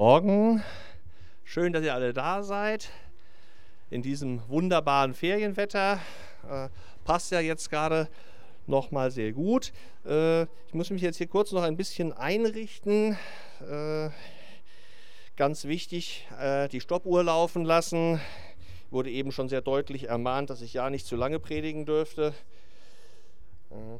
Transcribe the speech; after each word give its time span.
Morgen. 0.00 0.64
Schön, 1.44 1.74
dass 1.74 1.84
ihr 1.84 1.92
alle 1.92 2.14
da 2.14 2.42
seid. 2.42 2.88
In 3.90 4.00
diesem 4.00 4.40
wunderbaren 4.48 5.12
Ferienwetter. 5.12 6.00
Äh, 6.48 6.70
passt 7.04 7.32
ja 7.32 7.40
jetzt 7.40 7.68
gerade 7.68 8.08
noch 8.66 8.92
mal 8.92 9.10
sehr 9.10 9.32
gut. 9.32 9.74
Äh, 10.06 10.44
ich 10.44 10.72
muss 10.72 10.88
mich 10.88 11.02
jetzt 11.02 11.18
hier 11.18 11.26
kurz 11.26 11.52
noch 11.52 11.64
ein 11.64 11.76
bisschen 11.76 12.14
einrichten. 12.14 13.18
Äh, 13.60 14.08
ganz 15.36 15.66
wichtig, 15.66 16.26
äh, 16.40 16.68
die 16.68 16.80
Stoppuhr 16.80 17.22
laufen 17.22 17.66
lassen. 17.66 18.22
Wurde 18.90 19.10
eben 19.10 19.32
schon 19.32 19.50
sehr 19.50 19.60
deutlich 19.60 20.08
ermahnt, 20.08 20.48
dass 20.48 20.62
ich 20.62 20.72
ja 20.72 20.88
nicht 20.88 21.04
zu 21.04 21.14
lange 21.14 21.38
predigen 21.38 21.84
dürfte. 21.84 22.32
Äh, 23.70 23.98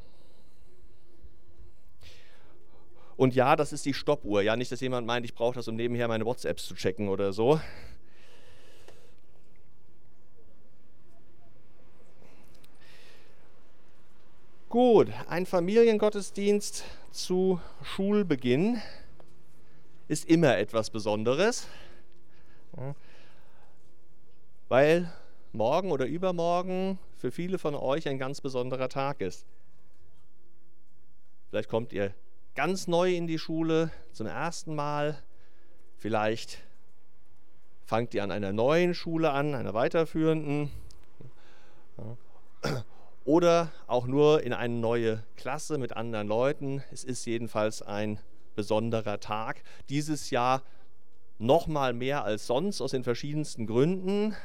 und 3.21 3.35
ja, 3.35 3.55
das 3.55 3.71
ist 3.71 3.85
die 3.85 3.93
Stoppuhr. 3.93 4.41
Ja, 4.41 4.55
nicht, 4.55 4.71
dass 4.71 4.81
jemand 4.81 5.05
meint, 5.05 5.23
ich 5.27 5.35
brauche 5.35 5.53
das, 5.53 5.67
um 5.67 5.75
nebenher 5.75 6.07
meine 6.07 6.25
WhatsApps 6.25 6.65
zu 6.65 6.73
checken 6.73 7.07
oder 7.07 7.33
so. 7.33 7.61
Gut, 14.69 15.11
ein 15.27 15.45
Familiengottesdienst 15.45 16.83
zu 17.11 17.61
Schulbeginn 17.83 18.81
ist 20.07 20.27
immer 20.27 20.57
etwas 20.57 20.89
Besonderes, 20.89 21.67
weil 24.67 25.13
morgen 25.51 25.91
oder 25.91 26.07
übermorgen 26.07 26.97
für 27.17 27.29
viele 27.29 27.59
von 27.59 27.75
euch 27.75 28.07
ein 28.07 28.17
ganz 28.17 28.41
besonderer 28.41 28.89
Tag 28.89 29.21
ist. 29.21 29.45
Vielleicht 31.51 31.69
kommt 31.69 31.93
ihr 31.93 32.15
ganz 32.55 32.87
neu 32.87 33.15
in 33.15 33.27
die 33.27 33.39
Schule 33.39 33.91
zum 34.11 34.27
ersten 34.27 34.75
Mal. 34.75 35.17
Vielleicht 35.97 36.59
fangt 37.85 38.13
ihr 38.13 38.23
an 38.23 38.31
einer 38.31 38.51
neuen 38.51 38.93
Schule 38.93 39.31
an, 39.31 39.55
einer 39.55 39.73
weiterführenden. 39.73 40.71
Oder 43.23 43.71
auch 43.87 44.07
nur 44.07 44.43
in 44.43 44.53
eine 44.53 44.73
neue 44.73 45.23
Klasse 45.37 45.77
mit 45.77 45.95
anderen 45.95 46.27
Leuten. 46.27 46.83
Es 46.91 47.03
ist 47.03 47.25
jedenfalls 47.25 47.81
ein 47.81 48.19
besonderer 48.55 49.19
Tag. 49.19 49.63
Dieses 49.89 50.29
Jahr 50.29 50.63
noch 51.37 51.67
mal 51.67 51.93
mehr 51.93 52.23
als 52.23 52.47
sonst 52.47 52.81
aus 52.81 52.91
den 52.91 53.03
verschiedensten 53.03 53.67
Gründen. 53.67 54.35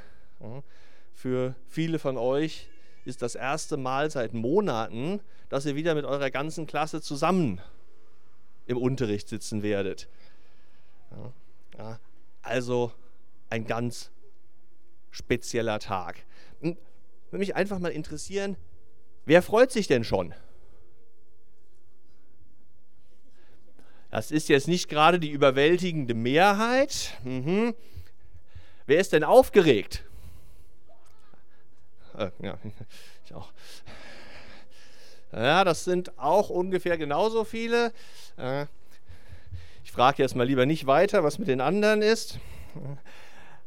Für 1.15 1.55
viele 1.69 1.99
von 1.99 2.17
euch 2.19 2.69
ist 3.05 3.23
das 3.23 3.35
erste 3.35 3.77
Mal 3.77 4.11
seit 4.11 4.35
Monaten, 4.35 5.21
dass 5.49 5.65
ihr 5.67 5.75
wieder 5.75 5.95
mit 5.95 6.05
eurer 6.05 6.31
ganzen 6.31 6.67
Klasse 6.67 7.01
zusammen 7.01 7.61
im 8.67 8.77
Unterricht 8.77 9.29
sitzen 9.29 9.63
werdet. 9.63 10.09
Ja, 11.79 11.99
also 12.43 12.93
ein 13.49 13.67
ganz 13.67 14.11
spezieller 15.11 15.79
Tag. 15.79 16.25
Hm, 16.61 16.77
würde 17.31 17.39
mich 17.39 17.55
einfach 17.55 17.79
mal 17.79 17.93
interessieren, 17.93 18.57
wer 19.25 19.43
freut 19.43 19.71
sich 19.71 19.87
denn 19.87 20.05
schon? 20.05 20.35
Das 24.11 24.31
ist 24.31 24.49
jetzt 24.49 24.69
nicht 24.69 24.89
gerade 24.89 25.19
die 25.19 25.31
überwältigende 25.31 26.15
Mehrheit. 26.15 27.19
Mhm. 27.25 27.75
Wer 28.87 29.01
ist 29.01 29.13
denn 29.13 29.25
aufgeregt? 29.25 30.05
Äh, 32.17 32.31
ja, 32.41 32.59
ich 33.25 33.35
auch. 33.35 33.53
Ja, 35.33 35.65
das 35.65 35.85
sind 35.85 36.19
auch 36.19 36.51
ungefähr 36.51 36.97
genauso 36.99 37.45
viele. 37.45 37.93
Äh, 38.37 38.67
ich 39.85 39.93
frage 39.93 40.23
jetzt 40.23 40.37
mal 40.37 40.47
lieber 40.47 40.67
nicht 40.67 40.87
weiter, 40.87 41.25
was 41.25 41.39
mit 41.39 41.49
den 41.49 41.61
anderen 41.61 42.03
ist. 42.03 42.39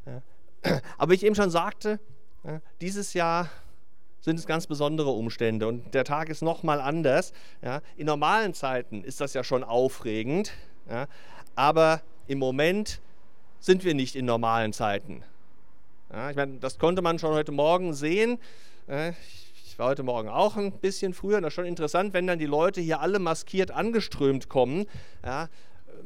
Äh, 0.06 0.80
aber 0.98 1.12
wie 1.12 1.16
ich 1.16 1.24
eben 1.24 1.36
schon 1.36 1.50
sagte, 1.50 2.00
äh, 2.44 2.60
dieses 2.82 3.14
Jahr 3.14 3.50
sind 4.22 4.38
es 4.38 4.46
ganz 4.46 4.68
besondere 4.68 5.10
Umstände 5.10 5.68
und 5.68 5.94
der 5.94 6.04
Tag 6.04 6.30
ist 6.30 6.42
nochmal 6.42 6.82
anders. 6.82 7.32
In 7.96 8.06
normalen 8.06 8.54
Zeiten 8.54 9.02
ist 9.06 9.22
das 9.22 9.34
ja 9.34 9.46
schon 9.46 9.64
aufregend, 9.64 10.52
aber 11.56 12.02
im 12.28 12.38
Moment 12.38 13.00
sind 13.62 13.86
wir 13.86 13.94
nicht 13.94 14.18
in 14.18 14.26
normalen 14.26 14.74
Zeiten. 14.74 15.24
ich 16.30 16.36
meine, 16.36 16.58
das 16.60 16.80
konnte 16.80 17.02
man 17.02 17.18
schon 17.18 17.34
heute 17.34 17.54
Morgen 17.54 17.94
sehen. 17.94 18.40
Ich 18.90 19.49
war 19.80 19.88
heute 19.88 20.04
Morgen 20.04 20.28
auch 20.28 20.58
ein 20.58 20.74
bisschen 20.74 21.14
früher. 21.14 21.42
Das 21.42 21.50
ist 21.50 21.56
schon 21.56 21.66
interessant, 21.66 22.14
wenn 22.14 22.28
dann 22.28 22.38
die 22.38 22.46
Leute 22.46 22.82
hier 22.82 23.00
alle 23.00 23.18
maskiert 23.18 23.72
angeströmt 23.72 24.50
kommen. 24.50 24.86
Ja, 25.24 25.50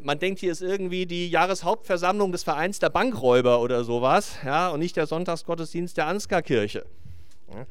man 0.01 0.19
denkt, 0.19 0.39
hier 0.39 0.51
ist 0.51 0.61
irgendwie 0.61 1.05
die 1.05 1.29
Jahreshauptversammlung 1.29 2.31
des 2.31 2.43
Vereins 2.43 2.79
der 2.79 2.89
Bankräuber 2.89 3.61
oder 3.61 3.83
sowas. 3.83 4.35
Ja, 4.45 4.69
und 4.69 4.79
nicht 4.79 4.95
der 4.95 5.07
Sonntagsgottesdienst 5.07 5.97
der 5.97 6.07
Ansgarkirche. 6.07 6.85
Ja, 7.51 7.65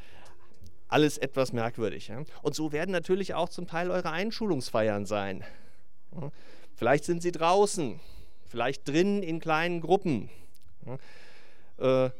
alles 0.88 1.18
etwas 1.18 1.52
merkwürdig. 1.52 2.08
Ja. 2.08 2.22
Und 2.42 2.54
so 2.54 2.72
werden 2.72 2.90
natürlich 2.90 3.34
auch 3.34 3.48
zum 3.48 3.66
Teil 3.66 3.90
eure 3.90 4.10
Einschulungsfeiern 4.10 5.06
sein. 5.06 5.44
Vielleicht 6.74 7.04
sind 7.04 7.22
sie 7.22 7.32
draußen, 7.32 7.98
vielleicht 8.46 8.86
drinnen 8.88 9.22
in 9.22 9.38
kleinen 9.38 9.80
Gruppen. 9.80 10.28
Äh, 11.78 12.10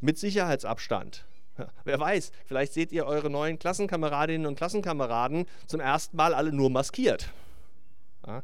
mit 0.00 0.18
Sicherheitsabstand. 0.18 1.24
Wer 1.84 2.00
weiß, 2.00 2.32
vielleicht 2.46 2.72
seht 2.72 2.92
ihr 2.92 3.06
eure 3.06 3.30
neuen 3.30 3.58
Klassenkameradinnen 3.58 4.46
und 4.46 4.56
Klassenkameraden 4.56 5.46
zum 5.66 5.80
ersten 5.80 6.16
Mal 6.16 6.34
alle 6.34 6.52
nur 6.52 6.70
maskiert. 6.70 7.30
Ja, 8.26 8.42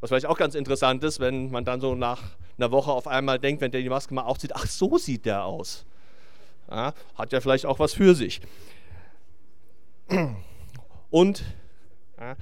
was 0.00 0.10
vielleicht 0.10 0.26
auch 0.26 0.36
ganz 0.36 0.54
interessant 0.54 1.02
ist, 1.02 1.18
wenn 1.18 1.50
man 1.50 1.64
dann 1.64 1.80
so 1.80 1.94
nach 1.94 2.22
einer 2.58 2.70
Woche 2.70 2.92
auf 2.92 3.06
einmal 3.06 3.38
denkt, 3.38 3.62
wenn 3.62 3.70
der 3.70 3.80
die 3.80 3.88
Maske 3.88 4.12
mal 4.12 4.24
aufzieht, 4.24 4.54
ach 4.54 4.66
so 4.66 4.98
sieht 4.98 5.24
der 5.24 5.44
aus. 5.44 5.86
Ja, 6.70 6.92
hat 7.14 7.32
ja 7.32 7.40
vielleicht 7.40 7.66
auch 7.66 7.78
was 7.78 7.94
für 7.94 8.14
sich. 8.14 8.42
Und 11.10 11.44
ja, 12.18 12.36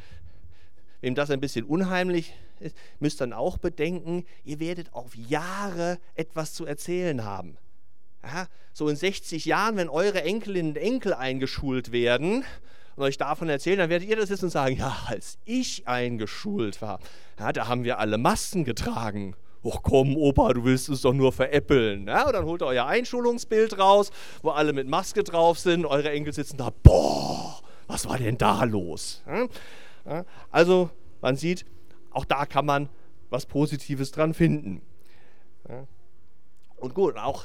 wem 1.01 1.15
das 1.15 1.31
ein 1.31 1.41
bisschen 1.41 1.65
unheimlich 1.65 2.35
ist, 2.59 2.77
müsst 2.99 3.21
dann 3.21 3.33
auch 3.33 3.59
bedenken, 3.59 4.25
ihr 4.45 4.59
werdet 4.59 4.93
auf 4.93 5.15
Jahre 5.15 5.99
etwas 6.15 6.55
zu 6.55 6.67
erzählen 6.67 7.25
haben. 7.25 7.59
Ja, 8.25 8.47
so 8.73 8.89
in 8.89 8.97
60 8.97 9.45
Jahren, 9.45 9.77
wenn 9.77 9.89
eure 9.89 10.23
Enkelinnen 10.23 10.73
und 10.73 10.77
Enkel 10.77 11.13
eingeschult 11.13 11.93
werden 11.93 12.45
und 12.95 13.03
euch 13.03 13.19
davon 13.19 13.49
erzählen, 13.49 13.79
dann 13.79 13.91
werdet 13.91 14.09
ihr 14.09 14.17
das 14.17 14.31
jetzt 14.31 14.43
und 14.43 14.51
sagen, 14.51 14.77
ja, 14.77 14.97
als 15.07 15.39
ich 15.45 15.89
eingeschult 15.89 16.81
war, 16.81 17.01
ja, 17.39 17.53
da 17.53 17.67
haben 17.67 17.85
wir 17.85 17.99
alle 17.99 18.19
Masken 18.19 18.65
getragen. 18.65 19.35
Och 19.65 19.83
komm, 19.83 20.17
Opa, 20.17 20.53
du 20.55 20.65
willst 20.65 20.89
es 20.89 21.03
doch 21.03 21.13
nur 21.13 21.33
veräppeln. 21.33 22.09
Ja, 22.09 22.27
und 22.27 22.33
dann 22.33 22.45
holt 22.45 22.63
ihr 22.63 22.67
euer 22.67 22.87
Einschulungsbild 22.87 23.79
raus, 23.79 24.11
wo 24.43 24.51
alle 24.51 24.73
mit 24.73 24.89
Maske 24.89 25.23
drauf 25.23 25.59
sind, 25.59 25.87
eure 25.87 26.11
Enkel 26.11 26.33
sitzen 26.33 26.57
da, 26.57 26.71
boah, 26.83 27.61
was 27.87 28.09
war 28.09 28.19
denn 28.19 28.39
da 28.39 28.65
los? 28.65 29.23
Ja, 30.05 30.25
also, 30.51 30.91
man 31.21 31.37
sieht, 31.37 31.65
auch 32.11 32.25
da 32.25 32.47
kann 32.47 32.67
man 32.67 32.89
was 33.31 33.47
Positives 33.47 34.11
dran 34.11 34.35
finden. 34.35 34.83
Und 36.77 36.95
gut, 36.95 37.17
auch 37.17 37.45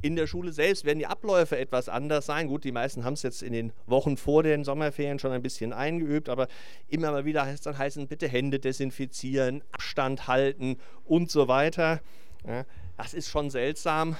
in 0.00 0.16
der 0.16 0.26
Schule 0.26 0.52
selbst 0.52 0.84
werden 0.84 0.98
die 0.98 1.06
Abläufe 1.06 1.58
etwas 1.58 1.88
anders 1.88 2.26
sein. 2.26 2.46
Gut, 2.46 2.64
die 2.64 2.72
meisten 2.72 3.04
haben 3.04 3.14
es 3.14 3.22
jetzt 3.22 3.42
in 3.42 3.52
den 3.52 3.72
Wochen 3.86 4.16
vor 4.16 4.42
den 4.42 4.64
Sommerferien 4.64 5.18
schon 5.18 5.32
ein 5.32 5.42
bisschen 5.42 5.72
eingeübt, 5.72 6.28
aber 6.28 6.48
immer 6.86 7.10
mal 7.10 7.24
wieder 7.24 7.44
heißt 7.44 7.54
es 7.54 7.60
dann 7.62 7.78
heißen, 7.78 8.06
bitte 8.06 8.28
Hände 8.28 8.60
desinfizieren, 8.60 9.62
Abstand 9.72 10.28
halten 10.28 10.78
und 11.04 11.30
so 11.30 11.48
weiter. 11.48 12.00
Ja, 12.46 12.64
das 12.96 13.14
ist 13.14 13.28
schon 13.28 13.50
seltsam 13.50 14.16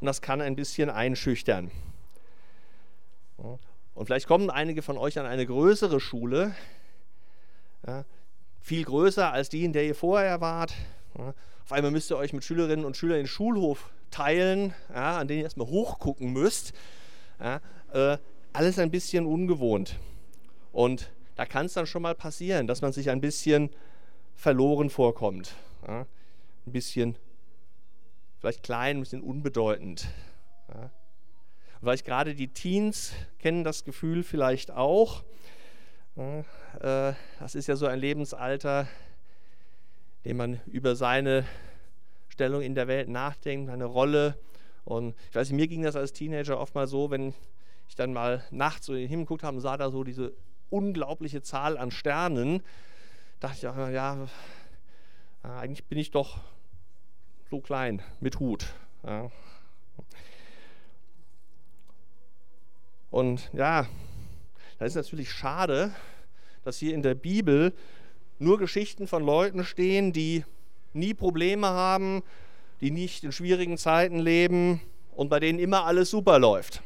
und 0.00 0.06
das 0.06 0.22
kann 0.22 0.40
ein 0.40 0.54
bisschen 0.54 0.90
einschüchtern. 0.90 1.70
Und 3.36 4.06
vielleicht 4.06 4.28
kommen 4.28 4.50
einige 4.50 4.82
von 4.82 4.96
euch 4.96 5.18
an 5.18 5.26
eine 5.26 5.46
größere 5.46 5.98
Schule, 6.00 6.54
ja, 7.86 8.04
viel 8.60 8.84
größer 8.84 9.32
als 9.32 9.48
die, 9.48 9.64
in 9.64 9.72
der 9.72 9.84
ihr 9.84 9.94
vorher 9.94 10.40
wart. 10.40 10.74
Auf 11.18 11.72
einmal 11.72 11.90
müsst 11.90 12.10
ihr 12.10 12.16
euch 12.16 12.32
mit 12.32 12.44
Schülerinnen 12.44 12.84
und 12.84 12.96
Schülern 12.96 13.18
den 13.18 13.26
Schulhof 13.26 13.90
teilen, 14.10 14.74
ja, 14.92 15.18
an 15.18 15.28
denen 15.28 15.40
ihr 15.40 15.44
erstmal 15.44 15.66
hochgucken 15.66 16.32
müsst. 16.32 16.72
Ja, 17.40 17.60
äh, 17.92 18.18
alles 18.52 18.78
ein 18.78 18.90
bisschen 18.90 19.26
ungewohnt. 19.26 19.98
Und 20.72 21.10
da 21.36 21.44
kann 21.46 21.66
es 21.66 21.74
dann 21.74 21.86
schon 21.86 22.02
mal 22.02 22.14
passieren, 22.14 22.66
dass 22.66 22.82
man 22.82 22.92
sich 22.92 23.10
ein 23.10 23.20
bisschen 23.20 23.70
verloren 24.34 24.90
vorkommt. 24.90 25.54
Ja, 25.86 26.06
ein 26.66 26.72
bisschen, 26.72 27.16
vielleicht 28.38 28.62
klein, 28.62 28.98
ein 28.98 29.00
bisschen 29.00 29.22
unbedeutend. 29.22 30.08
Ja. 30.68 30.90
Vielleicht 31.80 32.04
gerade 32.04 32.34
die 32.34 32.48
Teens 32.48 33.12
kennen 33.38 33.62
das 33.62 33.84
Gefühl 33.84 34.22
vielleicht 34.22 34.70
auch. 34.70 35.22
Äh, 36.16 37.12
das 37.38 37.54
ist 37.54 37.68
ja 37.68 37.76
so 37.76 37.86
ein 37.86 38.00
Lebensalter, 38.00 38.88
dem 40.24 40.36
man 40.36 40.60
über 40.66 40.96
seine 40.96 41.44
Stellung 42.28 42.62
in 42.62 42.74
der 42.74 42.88
Welt 42.88 43.08
nachdenkt, 43.08 43.70
eine 43.70 43.84
Rolle. 43.84 44.38
Und 44.84 45.14
ich 45.30 45.36
weiß 45.36 45.50
nicht, 45.50 45.56
mir 45.56 45.68
ging 45.68 45.82
das 45.82 45.96
als 45.96 46.12
Teenager 46.12 46.58
oft 46.60 46.74
mal 46.74 46.86
so, 46.86 47.10
wenn 47.10 47.34
ich 47.88 47.94
dann 47.96 48.12
mal 48.12 48.44
nachts 48.50 48.86
so 48.86 48.94
in 48.94 49.00
den 49.00 49.08
Himmel 49.08 49.24
geguckt 49.24 49.42
habe 49.42 49.56
und 49.56 49.60
sah 49.60 49.76
da 49.76 49.90
so 49.90 50.04
diese 50.04 50.32
unglaubliche 50.70 51.42
Zahl 51.42 51.78
an 51.78 51.90
Sternen, 51.90 52.62
dachte 53.40 53.56
ich 53.58 53.66
auch, 53.66 53.88
ja, 53.88 54.28
eigentlich 55.42 55.84
bin 55.84 55.98
ich 55.98 56.10
doch 56.10 56.38
so 57.50 57.60
klein 57.60 58.02
mit 58.20 58.38
Hut. 58.40 58.66
Ja. 59.04 59.30
Und 63.10 63.50
ja, 63.54 63.86
das 64.78 64.88
ist 64.88 64.96
natürlich 64.96 65.32
schade, 65.32 65.92
dass 66.62 66.76
hier 66.76 66.94
in 66.94 67.02
der 67.02 67.14
Bibel 67.14 67.72
nur 68.38 68.58
Geschichten 68.58 69.06
von 69.06 69.24
Leuten 69.24 69.64
stehen, 69.64 70.12
die 70.12 70.44
nie 70.92 71.14
Probleme 71.14 71.66
haben, 71.68 72.22
die 72.80 72.90
nicht 72.90 73.24
in 73.24 73.32
schwierigen 73.32 73.78
Zeiten 73.78 74.18
leben 74.18 74.80
und 75.14 75.28
bei 75.28 75.40
denen 75.40 75.58
immer 75.58 75.84
alles 75.84 76.10
super 76.10 76.38
läuft. 76.38 76.82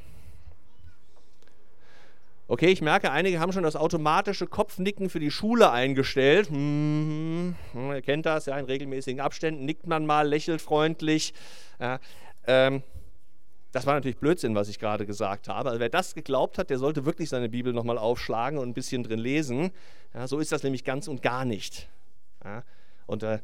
Okay, 2.48 2.66
ich 2.66 2.82
merke, 2.82 3.10
einige 3.10 3.40
haben 3.40 3.52
schon 3.52 3.62
das 3.62 3.76
automatische 3.76 4.46
Kopfnicken 4.46 5.08
für 5.08 5.20
die 5.20 5.30
Schule 5.30 5.70
eingestellt. 5.70 6.50
Hm, 6.50 7.54
hm, 7.72 7.92
ihr 7.92 8.02
kennt 8.02 8.26
das, 8.26 8.46
ja, 8.46 8.58
in 8.58 8.66
regelmäßigen 8.66 9.20
Abständen 9.20 9.64
nickt 9.64 9.86
man 9.86 10.04
mal, 10.04 10.28
lächelt 10.28 10.60
freundlich. 10.60 11.32
Ja, 11.80 11.98
ähm, 12.46 12.82
das 13.72 13.86
war 13.86 13.94
natürlich 13.94 14.18
Blödsinn, 14.18 14.54
was 14.54 14.68
ich 14.68 14.78
gerade 14.78 15.06
gesagt 15.06 15.48
habe. 15.48 15.70
Also 15.70 15.80
wer 15.80 15.88
das 15.88 16.14
geglaubt 16.14 16.58
hat, 16.58 16.70
der 16.70 16.78
sollte 16.78 17.06
wirklich 17.06 17.30
seine 17.30 17.48
Bibel 17.48 17.72
nochmal 17.72 17.98
aufschlagen 17.98 18.58
und 18.58 18.68
ein 18.68 18.74
bisschen 18.74 19.02
drin 19.02 19.18
lesen. 19.18 19.72
Ja, 20.14 20.28
so 20.28 20.38
ist 20.38 20.52
das 20.52 20.62
nämlich 20.62 20.84
ganz 20.84 21.08
und 21.08 21.22
gar 21.22 21.44
nicht. 21.44 21.88
Ja, 22.44 22.62
und 23.06 23.22
äh, 23.22 23.38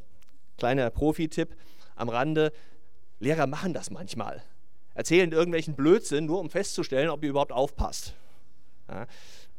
kleiner 0.59 0.91
Profi-Tipp 0.91 1.57
am 1.97 2.11
Rande, 2.11 2.53
Lehrer 3.21 3.47
machen 3.47 3.73
das 3.73 3.91
manchmal. 3.91 4.43
Erzählen 4.95 5.33
irgendwelchen 5.33 5.75
Blödsinn, 5.75 6.27
nur 6.27 6.41
um 6.41 6.51
festzustellen, 6.51 7.09
ob 7.09 7.25
ihr 7.25 7.31
überhaupt 7.31 7.53
aufpasst. 7.53 8.15
Ja, 8.89 9.03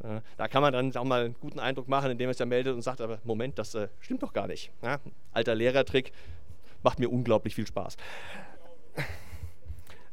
äh, 0.04 0.22
da 0.38 0.48
kann 0.48 0.62
man 0.62 0.72
dann 0.72 0.96
auch 0.96 1.04
mal 1.04 1.26
einen 1.26 1.36
guten 1.40 1.60
Eindruck 1.60 1.88
machen, 1.88 2.12
indem 2.12 2.30
er 2.30 2.34
sich 2.34 2.40
dann 2.40 2.50
meldet 2.50 2.76
und 2.76 2.82
sagt, 2.84 3.02
aber 3.02 3.20
Moment, 3.24 3.58
das 3.58 3.74
äh, 3.74 3.88
stimmt 4.00 4.22
doch 4.22 4.34
gar 4.34 4.48
nicht. 4.48 4.72
Ja, 4.82 5.00
alter 5.32 5.56
Lehrertrick, 5.56 6.12
macht 6.84 7.00
mir 7.00 7.10
unglaublich 7.10 7.56
viel 7.56 7.68
Spaß. 7.68 7.98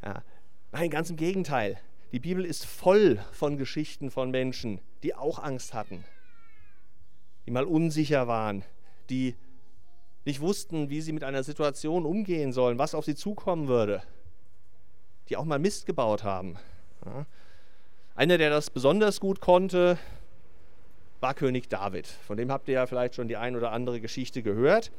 Ja, 0.03 0.23
nein, 0.77 0.91
ganz 0.91 1.09
im 1.09 1.17
Gegenteil. 1.17 1.79
Die 2.13 2.21
Bibel 2.21 2.45
ist 2.45 2.67
voll 2.67 3.19
von 3.33 3.57
Geschichten 3.57 4.11
von 4.11 4.31
Menschen, 4.31 4.79
die 5.03 5.15
auch 5.15 5.39
Angst 5.39 5.73
hatten, 5.73 6.05
die 7.47 7.51
mal 7.51 7.65
unsicher 7.65 8.29
waren, 8.29 8.63
die 9.09 9.37
nicht 10.27 10.43
wussten, 10.43 10.91
wie 10.91 11.01
sie 11.01 11.13
mit 11.13 11.25
einer 11.25 11.43
Situation 11.45 12.05
umgehen 12.05 12.53
sollen, 12.53 12.79
was 12.79 12.95
auf 12.95 13.07
sie 13.07 13.15
zukommen 13.15 13.69
würde, 13.69 14.03
die 15.31 15.39
auch 15.39 15.47
mal 15.47 15.59
Mist 15.59 15.87
gebaut 15.87 16.25
haben. 16.25 16.59
Ja. 17.07 17.25
Einer, 18.15 18.37
der 18.37 18.51
das 18.51 18.69
besonders 18.69 19.19
gut 19.19 19.41
konnte, 19.41 19.99
war 21.21 21.33
König 21.33 21.71
David. 21.71 22.07
Von 22.07 22.37
dem 22.37 22.53
habt 22.53 22.69
ihr 22.69 22.75
ja 22.75 22.87
vielleicht 22.87 23.15
schon 23.15 23.29
die 23.29 23.39
ein 23.39 23.57
oder 23.57 23.73
andere 23.73 23.99
Geschichte 23.99 24.43
gehört. 24.43 24.93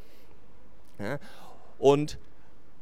Ja. 0.97 1.19
Und 1.77 2.17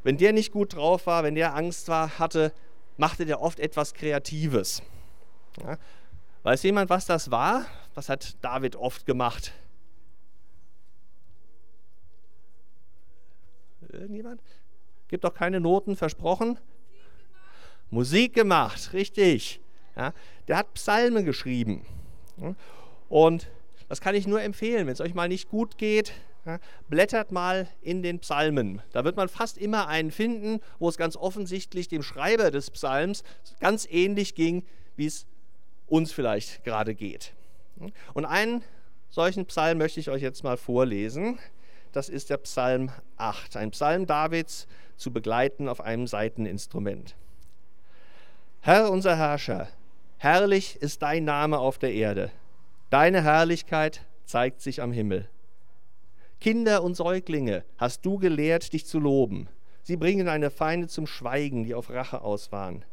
wenn 0.02 0.16
der 0.16 0.32
nicht 0.32 0.50
gut 0.50 0.74
drauf 0.74 1.06
war, 1.06 1.24
wenn 1.24 1.34
der 1.34 1.54
Angst 1.54 1.88
war, 1.88 2.18
hatte, 2.18 2.52
machte 2.96 3.26
der 3.26 3.40
oft 3.40 3.60
etwas 3.60 3.94
Kreatives. 3.94 4.82
Ja. 5.62 5.78
Weiß 6.42 6.62
jemand, 6.62 6.90
was 6.90 7.06
das 7.06 7.30
war? 7.30 7.66
Was 7.94 8.08
hat 8.08 8.36
David 8.42 8.76
oft 8.76 9.06
gemacht? 9.06 9.52
Irgendjemand? 13.88 14.40
Gibt 15.08 15.24
doch 15.24 15.34
keine 15.34 15.60
Noten 15.60 15.96
versprochen? 15.96 16.58
Musik 17.90 18.34
gemacht, 18.34 18.92
richtig. 18.92 19.60
Ja, 19.96 20.12
der 20.48 20.58
hat 20.58 20.74
Psalmen 20.74 21.24
geschrieben. 21.24 21.86
Und 23.08 23.48
das 23.88 24.00
kann 24.00 24.14
ich 24.14 24.26
nur 24.26 24.42
empfehlen, 24.42 24.86
wenn 24.86 24.92
es 24.92 25.00
euch 25.00 25.14
mal 25.14 25.28
nicht 25.28 25.48
gut 25.48 25.78
geht, 25.78 26.12
blättert 26.88 27.32
mal 27.32 27.68
in 27.80 28.02
den 28.02 28.20
Psalmen. 28.20 28.82
Da 28.92 29.04
wird 29.04 29.16
man 29.16 29.28
fast 29.28 29.58
immer 29.58 29.88
einen 29.88 30.10
finden, 30.10 30.60
wo 30.78 30.88
es 30.88 30.96
ganz 30.96 31.16
offensichtlich 31.16 31.88
dem 31.88 32.02
Schreiber 32.02 32.50
des 32.50 32.70
Psalms 32.70 33.22
ganz 33.60 33.86
ähnlich 33.90 34.34
ging, 34.34 34.64
wie 34.96 35.06
es 35.06 35.26
uns 35.86 36.12
vielleicht 36.12 36.64
gerade 36.64 36.94
geht. 36.94 37.34
Und 38.14 38.24
einen 38.24 38.62
solchen 39.10 39.46
Psalm 39.46 39.78
möchte 39.78 40.00
ich 40.00 40.10
euch 40.10 40.22
jetzt 40.22 40.44
mal 40.44 40.56
vorlesen. 40.56 41.38
Das 41.92 42.08
ist 42.08 42.30
der 42.30 42.38
Psalm 42.38 42.90
8, 43.16 43.56
ein 43.56 43.70
Psalm 43.70 44.06
Davids 44.06 44.66
zu 44.96 45.12
begleiten 45.12 45.68
auf 45.68 45.80
einem 45.80 46.06
Saiteninstrument. 46.06 47.14
Herr 48.60 48.90
unser 48.90 49.16
Herrscher, 49.16 49.68
Herrlich 50.18 50.76
ist 50.80 51.02
dein 51.02 51.24
Name 51.24 51.58
auf 51.58 51.78
der 51.78 51.92
Erde. 51.92 52.30
Deine 52.88 53.22
Herrlichkeit 53.22 54.06
zeigt 54.24 54.62
sich 54.62 54.80
am 54.80 54.90
Himmel. 54.92 55.28
Kinder 56.40 56.82
und 56.82 56.94
Säuglinge 56.94 57.64
hast 57.78 58.04
du 58.04 58.18
gelehrt, 58.18 58.72
dich 58.72 58.86
zu 58.86 58.98
loben. 58.98 59.48
Sie 59.82 59.96
bringen 59.96 60.26
deine 60.26 60.50
Feinde 60.50 60.88
zum 60.88 61.06
Schweigen, 61.06 61.64
die 61.64 61.74
auf 61.74 61.90
Rache 61.90 62.22
aus 62.22 62.52
waren. 62.52 62.84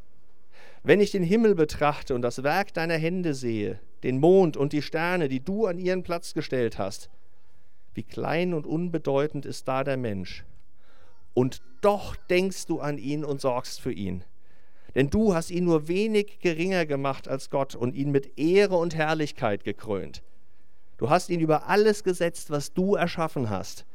Wenn 0.84 1.00
ich 1.00 1.12
den 1.12 1.24
Himmel 1.24 1.56
betrachte 1.56 2.14
und 2.16 2.22
das 2.22 2.44
Werk 2.44 2.74
deiner 2.74 2.98
Hände 2.98 3.34
sehe, 3.34 3.80
den 4.04 4.20
Mond 4.20 4.58
und 4.58 4.74
die 4.74 4.82
Sterne, 4.82 5.30
die 5.30 5.40
du 5.40 5.66
an 5.66 5.80
ihren 5.80 6.04
Platz 6.04 6.34
gestellt 6.34 6.78
hast, 6.78 7.10
wie 7.94 8.04
klein 8.04 8.54
und 8.54 8.66
unbedeutend 8.66 9.46
ist 9.46 9.68
da 9.68 9.84
der 9.84 9.98
Mensch. 9.98 10.46
Und 11.34 11.62
doch 11.82 12.16
denkst 12.16 12.66
du 12.68 12.80
an 12.80 12.98
ihn 12.98 13.24
und 13.24 13.42
sorgst 13.42 13.82
für 13.82 13.92
ihn. 13.92 14.24
Denn 14.96 15.10
du 15.10 15.34
hast 15.34 15.52
ihn 15.52 15.66
nur 15.66 15.88
wenig 15.88 16.40
geringer 16.40 16.86
gemacht 16.86 17.28
als 17.28 17.50
Gott 17.50 17.76
und 17.76 17.96
ihn 17.96 18.12
mit 18.12 18.38
Ehre 18.38 18.78
und 18.78 18.96
Herrlichkeit 18.96 19.64
gekrönt. 19.64 20.22
Du 20.98 21.10
hast 21.10 21.30
ihn 21.30 21.40
über 21.40 21.68
alles 21.68 22.04
gesetzt, 22.04 22.52
was 22.52 22.74
du 22.74 22.96
erschaffen 22.96 23.50
hast, 23.50 23.86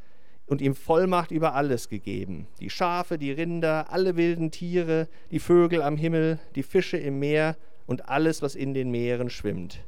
und 0.47 0.61
ihm 0.61 0.75
Vollmacht 0.75 1.31
über 1.31 1.55
alles 1.55 1.89
gegeben. 1.89 2.47
Die 2.61 2.71
Schafe, 2.71 3.19
die 3.19 3.33
Rinder, 3.33 3.91
alle 3.91 4.17
wilden 4.17 4.51
Tiere, 4.51 5.09
die 5.31 5.41
Vögel 5.41 5.83
am 5.83 5.97
Himmel, 5.97 6.39
die 6.55 6.63
Fische 6.63 6.97
im 6.97 7.19
Meer 7.19 7.57
und 7.87 8.09
alles, 8.09 8.43
was 8.43 8.55
in 8.55 8.75
den 8.75 8.91
Meeren 8.91 9.31
schwimmt. 9.31 9.85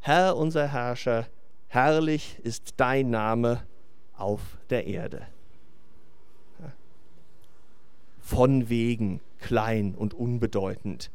Herr 0.00 0.36
unser 0.36 0.68
Herrscher, 0.68 1.26
herrlich 1.68 2.38
ist 2.42 2.74
dein 2.76 3.10
Name 3.10 3.62
auf 4.16 4.40
der 4.70 4.86
Erde. 4.86 5.26
Von 8.20 8.68
wegen 8.68 9.20
klein 9.38 9.94
und 9.94 10.14
unbedeutend. 10.14 11.10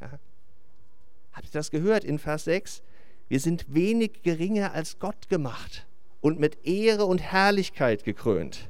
Habt 0.00 1.46
ihr 1.46 1.52
das 1.52 1.70
gehört 1.70 2.04
in 2.04 2.18
Vers 2.18 2.44
6? 2.44 2.82
Wir 3.28 3.40
sind 3.40 3.74
wenig 3.74 4.22
geringer 4.22 4.72
als 4.72 4.98
Gott 4.98 5.28
gemacht 5.28 5.86
und 6.20 6.38
mit 6.38 6.64
Ehre 6.66 7.06
und 7.06 7.18
Herrlichkeit 7.18 8.04
gekrönt. 8.04 8.68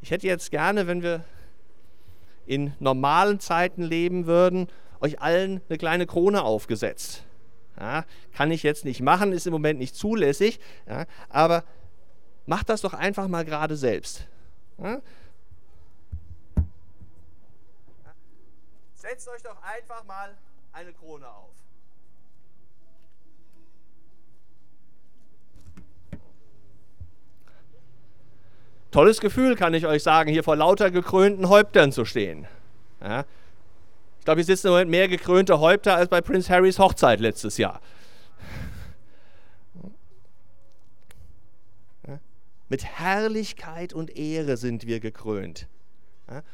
Ich 0.00 0.10
hätte 0.10 0.26
jetzt 0.26 0.50
gerne, 0.50 0.86
wenn 0.86 1.02
wir 1.02 1.24
in 2.46 2.74
normalen 2.78 3.40
Zeiten 3.40 3.82
leben 3.82 4.26
würden, 4.26 4.68
euch 5.00 5.20
allen 5.20 5.60
eine 5.68 5.78
kleine 5.78 6.06
Krone 6.06 6.42
aufgesetzt. 6.42 7.24
Ja, 7.78 8.04
kann 8.32 8.50
ich 8.50 8.62
jetzt 8.62 8.84
nicht 8.84 9.02
machen, 9.02 9.32
ist 9.32 9.46
im 9.46 9.52
Moment 9.52 9.78
nicht 9.78 9.94
zulässig, 9.94 10.60
ja, 10.88 11.04
aber 11.28 11.64
macht 12.46 12.70
das 12.70 12.80
doch 12.80 12.94
einfach 12.94 13.28
mal 13.28 13.44
gerade 13.44 13.76
selbst. 13.76 14.26
Ja, 14.78 15.00
Setzt 18.94 19.28
euch 19.28 19.42
doch 19.42 19.62
einfach 19.62 20.04
mal 20.04 20.36
eine 20.72 20.92
Krone 20.92 21.28
auf. 21.28 21.65
Tolles 28.96 29.20
Gefühl, 29.20 29.56
kann 29.56 29.74
ich 29.74 29.84
euch 29.84 30.02
sagen, 30.02 30.30
hier 30.30 30.42
vor 30.42 30.56
lauter 30.56 30.90
gekrönten 30.90 31.50
Häuptern 31.50 31.92
zu 31.92 32.06
stehen. 32.06 32.46
Ja. 33.02 33.26
Ich 34.18 34.24
glaube, 34.24 34.38
hier 34.38 34.46
sitzen 34.46 34.68
im 34.68 34.72
Moment 34.72 34.90
mehr 34.90 35.06
gekrönte 35.06 35.60
Häupter 35.60 35.96
als 35.96 36.08
bei 36.08 36.22
Prince 36.22 36.48
Harrys 36.48 36.78
Hochzeit 36.78 37.20
letztes 37.20 37.58
Jahr. 37.58 37.82
Ja. 42.08 42.18
Mit 42.70 42.86
Herrlichkeit 42.86 43.92
und 43.92 44.16
Ehre 44.16 44.56
sind 44.56 44.86
wir 44.86 44.98
gekrönt. 44.98 45.68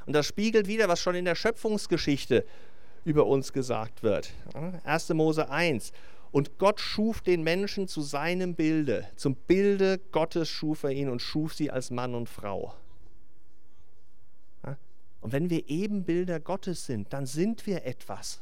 Und 0.06 0.12
das 0.12 0.26
spiegelt 0.26 0.66
wieder, 0.66 0.88
was 0.88 0.98
schon 0.98 1.14
in 1.14 1.24
der 1.24 1.36
Schöpfungsgeschichte 1.36 2.44
über 3.04 3.26
uns 3.26 3.52
gesagt 3.52 4.02
wird. 4.02 4.32
1. 4.82 5.10
Mose 5.10 5.48
1. 5.48 5.92
Und 6.32 6.58
Gott 6.58 6.80
schuf 6.80 7.20
den 7.20 7.42
Menschen 7.42 7.86
zu 7.88 8.00
seinem 8.00 8.54
Bilde. 8.54 9.06
Zum 9.16 9.36
Bilde 9.36 9.98
Gottes 10.10 10.48
schuf 10.48 10.82
er 10.82 10.90
ihn 10.90 11.08
und 11.08 11.22
schuf 11.22 11.54
sie 11.54 11.70
als 11.70 11.90
Mann 11.90 12.14
und 12.14 12.28
Frau. 12.28 12.74
Und 15.20 15.30
wenn 15.30 15.50
wir 15.50 15.68
Ebenbilder 15.68 16.40
Gottes 16.40 16.86
sind, 16.86 17.12
dann 17.12 17.26
sind 17.26 17.66
wir 17.66 17.84
etwas. 17.84 18.40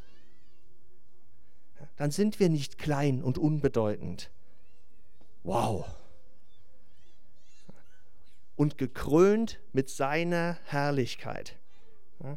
Dann 1.96 2.10
sind 2.10 2.40
wir 2.40 2.48
nicht 2.48 2.78
klein 2.78 3.22
und 3.22 3.36
unbedeutend. 3.36 4.30
Wow 5.42 5.84
und 8.60 8.76
gekrönt 8.76 9.58
mit 9.72 9.88
seiner 9.88 10.58
Herrlichkeit. 10.64 11.56
Und 12.18 12.36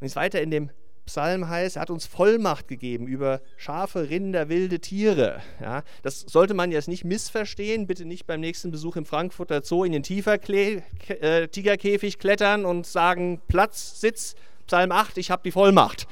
jetzt 0.00 0.14
weiter 0.14 0.40
in 0.40 0.52
dem 0.52 0.70
Psalm 1.12 1.46
heißt, 1.46 1.76
er 1.76 1.82
hat 1.82 1.90
uns 1.90 2.06
Vollmacht 2.06 2.68
gegeben 2.68 3.06
über 3.06 3.42
Schafe, 3.58 4.08
Rinder, 4.08 4.48
wilde 4.48 4.80
Tiere. 4.80 5.42
Ja, 5.60 5.82
das 6.00 6.20
sollte 6.20 6.54
man 6.54 6.72
jetzt 6.72 6.88
nicht 6.88 7.04
missverstehen. 7.04 7.86
Bitte 7.86 8.06
nicht 8.06 8.26
beim 8.26 8.40
nächsten 8.40 8.70
Besuch 8.70 8.96
im 8.96 9.04
Frankfurter 9.04 9.62
Zoo 9.62 9.84
in 9.84 9.92
den 9.92 10.02
Tigerkäfig 10.02 10.84
äh, 11.10 12.18
klettern 12.18 12.64
und 12.64 12.86
sagen, 12.86 13.42
Platz, 13.46 14.00
Sitz, 14.00 14.36
Psalm 14.66 14.90
8, 14.90 15.18
ich 15.18 15.30
habe 15.30 15.42
die 15.42 15.50
Vollmacht. 15.50 16.06